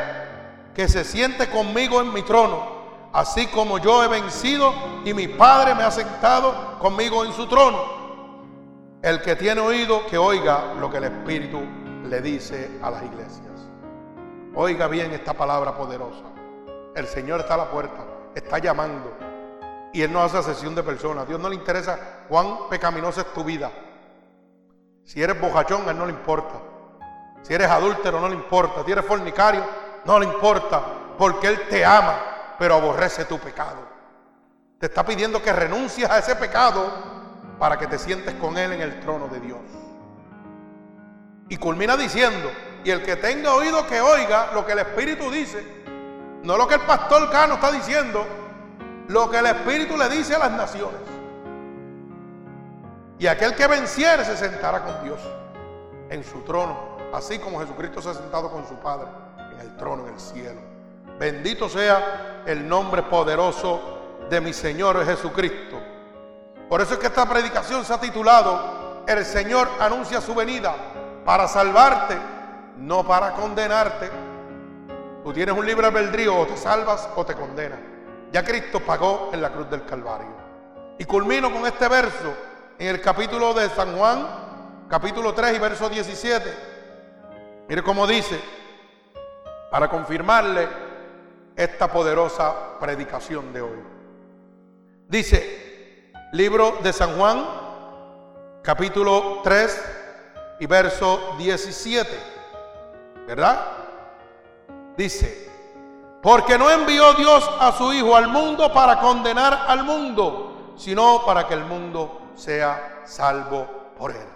[0.74, 2.76] que se siente conmigo en mi trono
[3.16, 4.74] así como yo he vencido
[5.04, 7.96] y mi Padre me ha sentado conmigo en su trono.
[9.02, 11.60] El que tiene oído, que oiga lo que el Espíritu
[12.04, 13.45] le dice a las iglesias.
[14.58, 16.24] Oiga bien esta palabra poderosa.
[16.94, 19.12] El Señor está a la puerta, está llamando.
[19.92, 21.28] Y Él no hace sesión de personas.
[21.28, 23.70] Dios no le interesa cuán pecaminosa es tu vida.
[25.04, 26.54] Si eres bojachón, a Él no le importa.
[27.42, 28.82] Si eres adúltero, no le importa.
[28.82, 29.62] Si eres fornicario,
[30.06, 30.82] no le importa.
[31.18, 33.86] Porque Él te ama pero aborrece tu pecado.
[34.78, 36.90] Te está pidiendo que renuncies a ese pecado
[37.58, 39.60] para que te sientes con Él en el trono de Dios.
[41.48, 42.50] Y culmina diciendo,
[42.86, 45.66] y el que tenga oído que oiga lo que el Espíritu dice,
[46.44, 48.24] no lo que el pastor Cano está diciendo,
[49.08, 51.00] lo que el Espíritu le dice a las naciones.
[53.18, 55.18] Y aquel que venciere se sentará con Dios
[56.10, 59.08] en su trono, así como Jesucristo se ha sentado con su Padre
[59.52, 60.60] en el trono en el cielo.
[61.18, 63.80] Bendito sea el nombre poderoso
[64.30, 65.76] de mi Señor Jesucristo.
[66.68, 70.72] Por eso es que esta predicación se ha titulado El Señor anuncia su venida
[71.24, 72.35] para salvarte,
[72.76, 74.10] no para condenarte.
[75.24, 77.78] Tú tienes un libre albedrío, o te salvas o te condenas.
[78.32, 80.34] Ya Cristo pagó en la cruz del Calvario.
[80.98, 82.34] Y culmino con este verso
[82.78, 84.26] en el capítulo de San Juan,
[84.88, 86.54] capítulo 3 y verso 17.
[87.68, 88.40] Mire cómo dice,
[89.70, 90.68] para confirmarle
[91.56, 93.78] esta poderosa predicación de hoy.
[95.08, 97.44] Dice, libro de San Juan,
[98.62, 99.84] capítulo 3
[100.60, 102.35] y verso 17,
[103.26, 103.60] ¿verdad?
[104.96, 105.50] Dice,
[106.22, 111.46] porque no envió Dios a su Hijo al mundo para condenar al mundo, sino para
[111.46, 114.28] que el mundo sea salvo por él.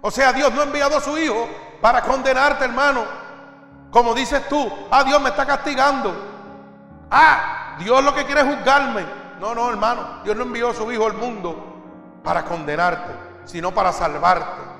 [0.00, 1.48] O sea, Dios no ha enviado a su Hijo
[1.80, 3.02] para condenarte, hermano.
[3.90, 6.14] Como dices tú, ah, Dios me está castigando.
[7.10, 9.04] Ah, Dios lo que quiere es juzgarme.
[9.38, 10.22] No, no, hermano.
[10.24, 13.12] Dios no envió a su Hijo al mundo para condenarte,
[13.44, 14.71] sino para salvarte.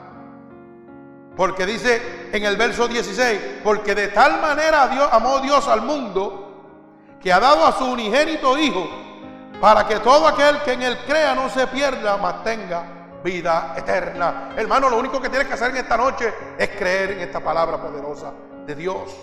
[1.37, 6.43] Porque dice en el verso 16, porque de tal manera Dios, amó Dios al mundo
[7.21, 8.89] que ha dado a su unigénito Hijo
[9.61, 12.83] para que todo aquel que en él crea no se pierda, mas tenga
[13.23, 14.51] vida eterna.
[14.57, 17.81] Hermano, lo único que tienes que hacer en esta noche es creer en esta palabra
[17.81, 18.33] poderosa
[18.67, 19.15] de Dios.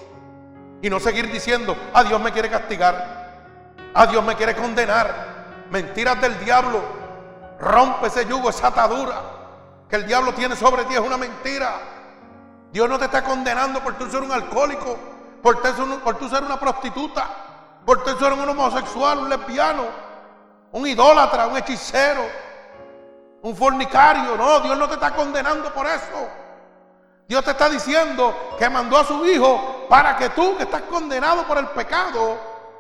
[0.82, 2.96] Y no seguir diciendo, a ah, Dios me quiere castigar,
[3.94, 5.68] a ah, Dios me quiere condenar.
[5.72, 6.82] Mentiras del diablo.
[7.60, 9.22] Rompe ese yugo, esa atadura
[9.90, 10.94] que el diablo tiene sobre ti.
[10.94, 11.99] Es una mentira.
[12.72, 14.98] Dios no te está condenando por tú ser un alcohólico,
[15.42, 17.28] por tú, ser una prostituta,
[17.86, 19.86] por tú ser un homosexual, un lesbiano,
[20.72, 22.24] un idólatra, un hechicero,
[23.42, 24.36] un fornicario.
[24.36, 26.30] No, Dios no te está condenando por eso.
[27.28, 31.44] Dios te está diciendo que mandó a su Hijo para que tú que estás condenado
[31.44, 32.38] por el pecado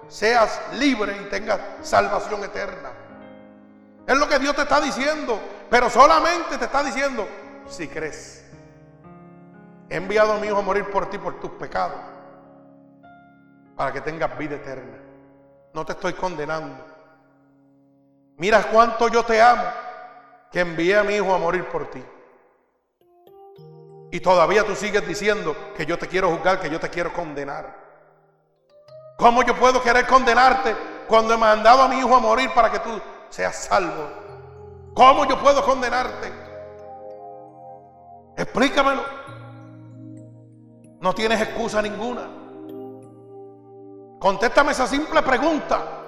[0.07, 2.91] seas libre y tengas salvación eterna.
[4.05, 7.27] Es lo que Dios te está diciendo, pero solamente te está diciendo
[7.67, 8.38] si crees.
[9.89, 11.99] He enviado a mi Hijo a morir por ti, por tus pecados,
[13.75, 14.97] para que tengas vida eterna.
[15.73, 16.85] No te estoy condenando.
[18.37, 19.63] Mira cuánto yo te amo,
[20.51, 22.03] que envié a mi Hijo a morir por ti.
[24.11, 27.75] Y todavía tú sigues diciendo que yo te quiero juzgar, que yo te quiero condenar.
[29.17, 30.75] ¿Cómo yo puedo querer condenarte
[31.07, 34.09] cuando he mandado a mi hijo a morir para que tú seas salvo?
[34.93, 36.31] ¿Cómo yo puedo condenarte?
[38.37, 39.18] Explícamelo.
[41.01, 42.27] No tienes excusa ninguna.
[44.19, 45.99] Contéstame esa simple pregunta.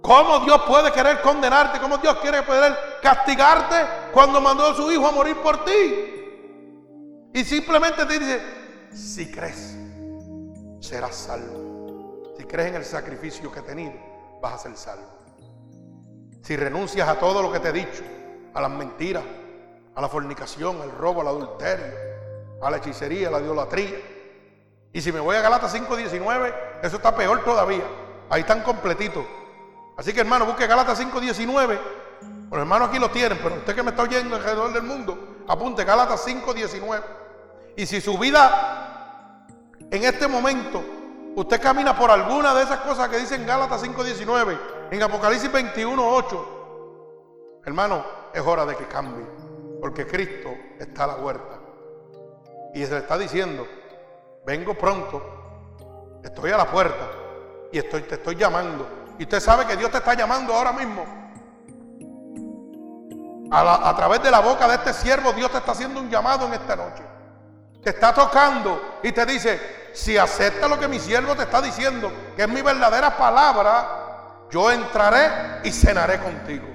[0.00, 1.80] ¿Cómo Dios puede querer condenarte?
[1.80, 3.76] ¿Cómo Dios quiere poder castigarte
[4.12, 5.70] cuando mandó a su hijo a morir por ti?
[7.34, 8.42] Y simplemente te dice,
[8.92, 9.76] si crees,
[10.80, 12.32] serás salvo.
[12.36, 13.94] Si crees en el sacrificio que he tenido,
[14.40, 15.08] vas a ser salvo.
[16.42, 18.02] Si renuncias a todo lo que te he dicho,
[18.54, 19.24] a las mentiras,
[19.94, 21.86] a la fornicación, al robo, al adulterio,
[22.60, 24.11] a la hechicería, a la idolatría.
[24.92, 27.84] Y si me voy a Galatas 5.19, eso está peor todavía.
[28.28, 29.24] Ahí están completitos.
[29.96, 31.78] Así que hermano, busque Galatas 5.19.
[32.50, 35.84] Los hermanos aquí lo tienen, pero usted que me está oyendo alrededor del mundo, apunte
[35.84, 37.02] Galatas 5.19.
[37.76, 39.46] Y si su vida
[39.90, 40.82] en este momento
[41.34, 44.58] usted camina por alguna de esas cosas que dicen Gálatas 5:19,
[44.90, 49.24] en Apocalipsis 21:8, hermano, es hora de que cambie,
[49.80, 51.58] porque Cristo está a la huerta.
[52.74, 53.66] Y se le está diciendo,
[54.44, 57.10] vengo pronto, estoy a la puerta
[57.72, 58.88] y estoy, te estoy llamando.
[59.18, 61.04] Y usted sabe que Dios te está llamando ahora mismo.
[63.50, 66.46] A, a través de la boca de este siervo, Dios te está haciendo un llamado
[66.46, 67.02] en esta noche
[67.82, 72.12] te está tocando y te dice, si acepta lo que mi siervo te está diciendo,
[72.36, 76.66] que es mi verdadera palabra, yo entraré y cenaré contigo.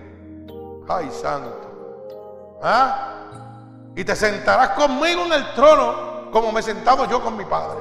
[0.89, 2.59] Ay, santo.
[2.61, 3.13] ¿Ah?
[3.95, 7.79] Y te sentarás conmigo en el trono como me he sentado yo con mi Padre.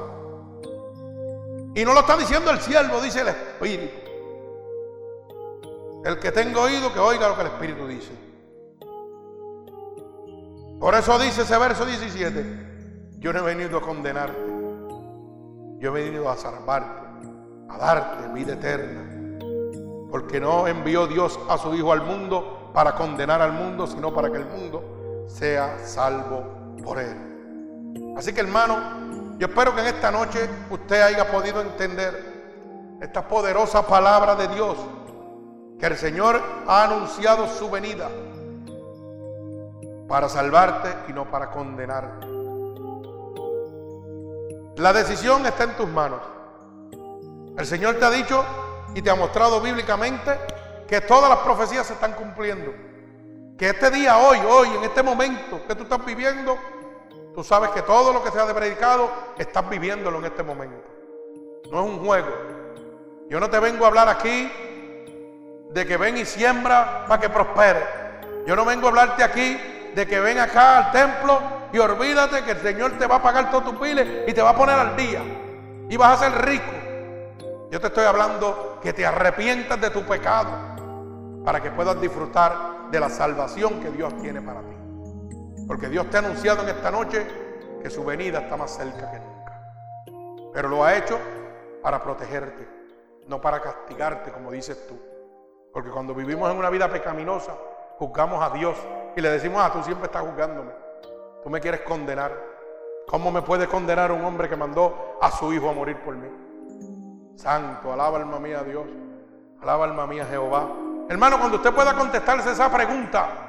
[1.75, 4.07] Y no lo está diciendo el siervo, dice el Espíritu.
[6.03, 8.11] El que tenga oído, que oiga lo que el Espíritu dice.
[10.79, 13.17] Por eso dice ese verso 17.
[13.19, 14.39] Yo no he venido a condenarte.
[15.79, 17.01] Yo he venido a salvarte,
[17.69, 19.37] a darte vida eterna.
[20.09, 24.31] Porque no envió Dios a su Hijo al mundo para condenar al mundo, sino para
[24.31, 26.43] que el mundo sea salvo
[26.83, 27.36] por él.
[28.17, 33.85] Así que hermano, yo espero que en esta noche usted haya podido entender esta poderosa
[33.85, 34.77] palabra de Dios,
[35.79, 38.09] que el Señor ha anunciado su venida
[40.07, 42.25] para salvarte y no para condenarte.
[44.77, 46.21] La decisión está en tus manos.
[47.57, 48.43] El Señor te ha dicho
[48.95, 50.31] y te ha mostrado bíblicamente
[50.87, 52.71] que todas las profecías se están cumpliendo.
[53.57, 56.57] Que este día, hoy, hoy, en este momento que tú estás viviendo,
[57.37, 60.83] tú sabes que todo lo que se ha predicado, estás viviéndolo en este momento.
[61.69, 62.29] No es un juego.
[63.29, 64.51] Yo no te vengo a hablar aquí
[65.69, 67.85] de que ven y siembra para que prospere.
[68.47, 69.55] Yo no vengo a hablarte aquí
[69.93, 71.39] de que ven acá al templo
[71.71, 74.49] y olvídate que el Señor te va a pagar todos tus piles y te va
[74.49, 75.21] a poner al día
[75.87, 76.71] y vas a ser rico.
[77.69, 82.99] Yo te estoy hablando que te arrepientas de tu pecado para que puedas disfrutar de
[82.99, 84.76] la salvación que Dios tiene para ti.
[85.67, 87.27] Porque Dios te ha anunciado en esta noche
[87.81, 90.51] que su venida está más cerca que nunca.
[90.53, 91.19] Pero lo ha hecho
[91.83, 92.67] para protegerte,
[93.27, 94.97] no para castigarte como dices tú.
[95.73, 97.53] Porque cuando vivimos en una vida pecaminosa,
[97.99, 98.77] juzgamos a Dios
[99.15, 100.71] y le decimos, ah, tú siempre estás juzgándome.
[101.43, 102.31] Tú me quieres condenar.
[103.07, 106.27] ¿Cómo me puede condenar un hombre que mandó a su hijo a morir por mí?
[107.35, 108.85] Santo, alaba alma mía a Dios.
[109.61, 110.67] Alaba alma mía a Jehová.
[111.09, 113.46] Hermano, cuando usted pueda contestarse esa pregunta,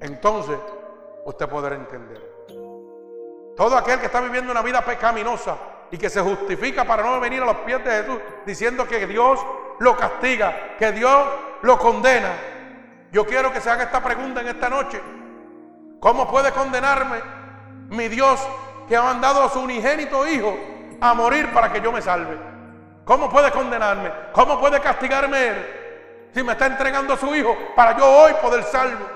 [0.00, 0.58] entonces
[1.24, 2.36] usted podrá entender.
[3.56, 5.56] Todo aquel que está viviendo una vida pecaminosa
[5.90, 9.40] y que se justifica para no venir a los pies de Jesús diciendo que Dios
[9.78, 11.26] lo castiga, que Dios
[11.62, 12.32] lo condena.
[13.12, 15.00] Yo quiero que se haga esta pregunta en esta noche.
[16.00, 17.20] ¿Cómo puede condenarme
[17.88, 18.46] mi Dios
[18.88, 20.54] que ha mandado a su unigénito Hijo
[21.00, 22.36] a morir para que yo me salve?
[23.04, 24.12] ¿Cómo puede condenarme?
[24.32, 25.66] ¿Cómo puede castigarme Él
[26.34, 29.15] si me está entregando a su Hijo para yo hoy poder salvo?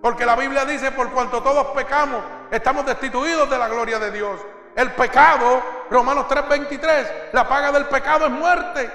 [0.00, 4.40] Porque la Biblia dice, por cuanto todos pecamos, estamos destituidos de la gloria de Dios.
[4.74, 5.60] El pecado,
[5.90, 8.90] Romanos 3:23, la paga del pecado es muerte.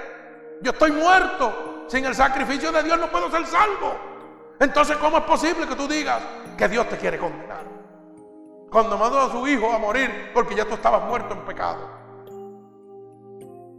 [0.62, 1.86] Yo estoy muerto.
[1.88, 3.94] Sin el sacrificio de Dios no puedo ser salvo.
[4.58, 6.22] Entonces, ¿cómo es posible que tú digas
[6.56, 7.64] que Dios te quiere condenar?
[8.70, 11.90] Cuando mandó a su hijo a morir porque ya tú estabas muerto en pecado.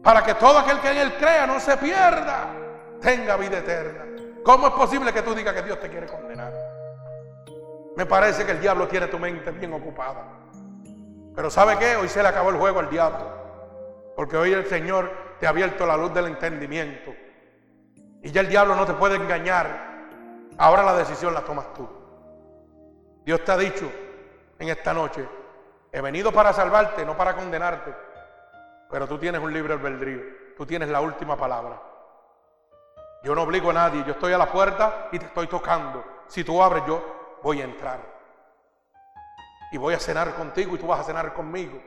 [0.04, 2.52] Para que todo aquel que en él crea no se pierda,
[3.02, 4.06] tenga vida eterna.
[4.44, 6.75] ¿Cómo es posible que tú digas que Dios te quiere condenar?
[7.96, 10.26] Me parece que el diablo tiene tu mente bien ocupada.
[11.34, 11.96] Pero ¿sabe qué?
[11.96, 13.26] Hoy se le acabó el juego al diablo.
[14.16, 17.14] Porque hoy el Señor te ha abierto la luz del entendimiento.
[18.22, 19.96] Y ya el diablo no te puede engañar.
[20.58, 21.88] Ahora la decisión la tomas tú.
[23.24, 23.90] Dios te ha dicho
[24.60, 25.28] en esta noche,
[25.92, 27.94] he venido para salvarte, no para condenarte.
[28.90, 30.22] Pero tú tienes un libre albedrío.
[30.58, 31.82] Tú tienes la última palabra.
[33.24, 34.04] Yo no obligo a nadie.
[34.06, 36.04] Yo estoy a la puerta y te estoy tocando.
[36.28, 38.00] Si tú abres, yo voy a entrar.
[39.72, 41.80] Y voy a cenar contigo y tú vas a cenar conmigo.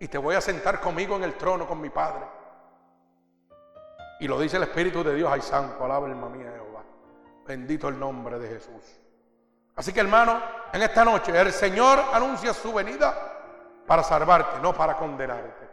[0.00, 2.24] Y te voy a sentar conmigo en el trono con mi Padre.
[4.18, 6.82] Y lo dice el Espíritu de Dios, ay santo, alaba alma mía Jehová.
[7.46, 9.00] Bendito el nombre de Jesús.
[9.76, 10.42] Así que hermano,
[10.72, 13.14] en esta noche el Señor anuncia su venida
[13.86, 15.70] para salvarte, no para condenarte.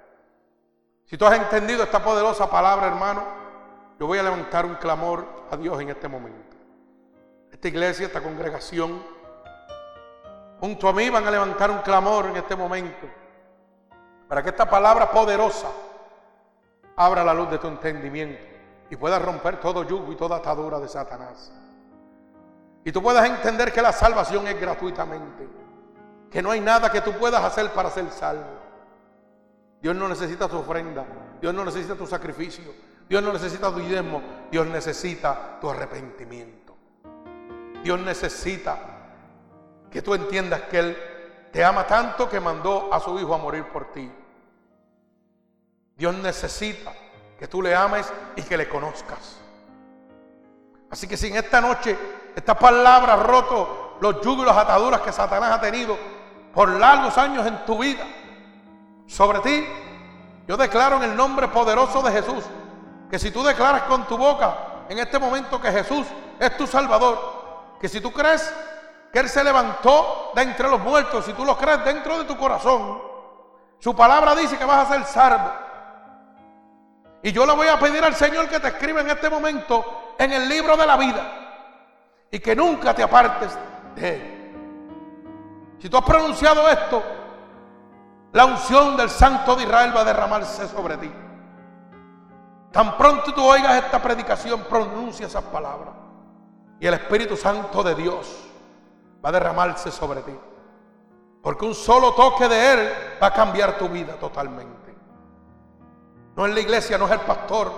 [1.06, 3.24] Si tú has entendido esta poderosa palabra, hermano,
[4.00, 6.47] yo voy a levantar un clamor a Dios en este momento
[7.58, 9.02] esta iglesia, esta congregación,
[10.60, 13.08] junto a mí van a levantar un clamor en este momento
[14.28, 15.68] para que esta palabra poderosa
[16.96, 18.44] abra la luz de tu entendimiento
[18.92, 21.52] y puedas romper todo yugo y toda atadura de Satanás.
[22.86, 25.48] Y tú puedas entender que la salvación es gratuitamente,
[26.30, 28.46] que no hay nada que tú puedas hacer para ser salvo.
[29.82, 31.04] Dios no necesita tu ofrenda,
[31.42, 32.72] Dios no necesita tu sacrificio,
[33.10, 34.22] Dios no necesita tu diezmo,
[34.52, 36.67] Dios necesita tu arrepentimiento.
[37.84, 38.78] Dios necesita
[39.92, 40.98] que tú entiendas que Él
[41.52, 44.12] te ama tanto que mandó a su Hijo a morir por ti.
[45.96, 46.94] Dios necesita
[47.40, 49.40] que tú le ames y que le conozcas.
[50.90, 51.98] Así que si en esta noche
[52.36, 55.98] esta palabra ha roto los yugos las ataduras que Satanás ha tenido
[56.54, 58.06] por largos años en tu vida
[59.08, 59.66] sobre ti,
[60.48, 62.44] yo declaro en el nombre poderoso de Jesús
[63.10, 66.06] que si tú declaras con tu boca en este momento que Jesús
[66.40, 67.37] es tu Salvador,
[67.80, 68.54] que si tú crees
[69.12, 72.38] que Él se levantó de entre los muertos, si tú lo crees dentro de tu
[72.38, 73.02] corazón,
[73.80, 75.52] su palabra dice que vas a ser salvo.
[77.24, 80.32] Y yo le voy a pedir al Señor que te escriba en este momento en
[80.34, 83.58] el libro de la vida y que nunca te apartes
[83.96, 84.34] de Él.
[85.80, 87.04] Si tú has pronunciado esto,
[88.34, 91.12] la unción del Santo de Israel va a derramarse sobre ti.
[92.72, 96.07] Tan pronto tú oigas esta predicación, pronuncia esas palabras.
[96.80, 98.48] Y el Espíritu Santo de Dios
[99.24, 100.38] va a derramarse sobre ti.
[101.42, 104.96] Porque un solo toque de Él va a cambiar tu vida totalmente.
[106.36, 107.72] No es la iglesia, no es el pastor,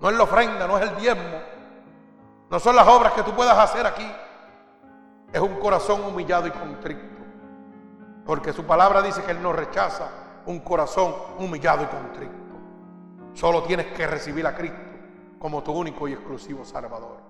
[0.00, 1.40] no es la ofrenda, no es el diezmo.
[2.50, 4.08] No son las obras que tú puedas hacer aquí.
[5.32, 7.02] Es un corazón humillado y contrito.
[8.24, 10.08] Porque su palabra dice que Él no rechaza
[10.46, 12.32] un corazón humillado y contrito.
[13.34, 14.78] Solo tienes que recibir a Cristo
[15.38, 17.27] como tu único y exclusivo Salvador.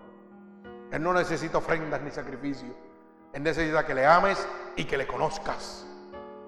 [0.91, 2.75] Él no necesita ofrendas ni sacrificios.
[3.33, 4.47] Él necesita que le ames
[4.77, 5.87] y que le conozcas.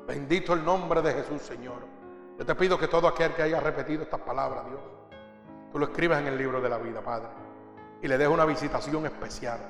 [0.06, 1.86] Bendito el nombre de Jesús, Señor.
[2.38, 4.80] Yo te pido que todo aquel que haya repetido estas palabras, Dios,
[5.70, 7.28] tú lo escribas en el libro de la vida, Padre.
[8.00, 9.60] Y le des una visitación especial.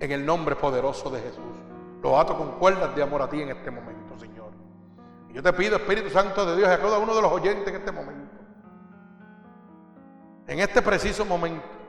[0.00, 1.56] En el nombre poderoso de Jesús.
[2.02, 4.50] Lo ato con cuerdas de amor a ti en este momento, Señor.
[5.28, 7.74] Y yo te pido, Espíritu Santo de Dios, a cada uno de los oyentes en
[7.74, 8.34] este momento.
[10.46, 11.79] En este preciso momento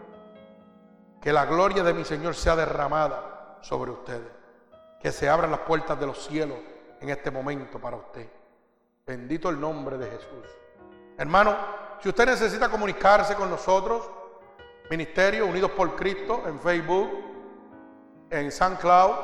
[1.21, 4.31] que la gloria de mi Señor sea derramada sobre ustedes.
[4.99, 6.57] Que se abran las puertas de los cielos
[6.99, 8.27] en este momento para usted.
[9.05, 10.47] Bendito el nombre de Jesús.
[11.17, 11.55] Hermano,
[12.01, 14.09] si usted necesita comunicarse con nosotros,
[14.89, 17.09] Ministerio Unidos por Cristo en Facebook,
[18.29, 19.15] en SoundCloud,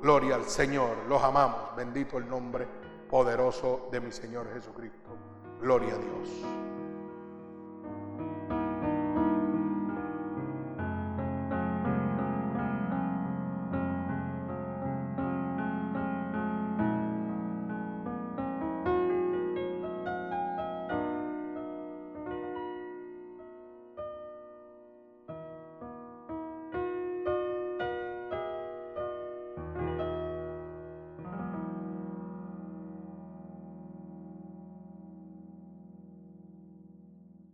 [0.02, 0.90] Gloria al Señor.
[1.07, 1.76] Los amamos.
[1.76, 2.68] Bendito el nombre
[3.10, 5.18] poderoso de mi Señor Jesucristo.
[5.61, 6.72] Gloria a Dios.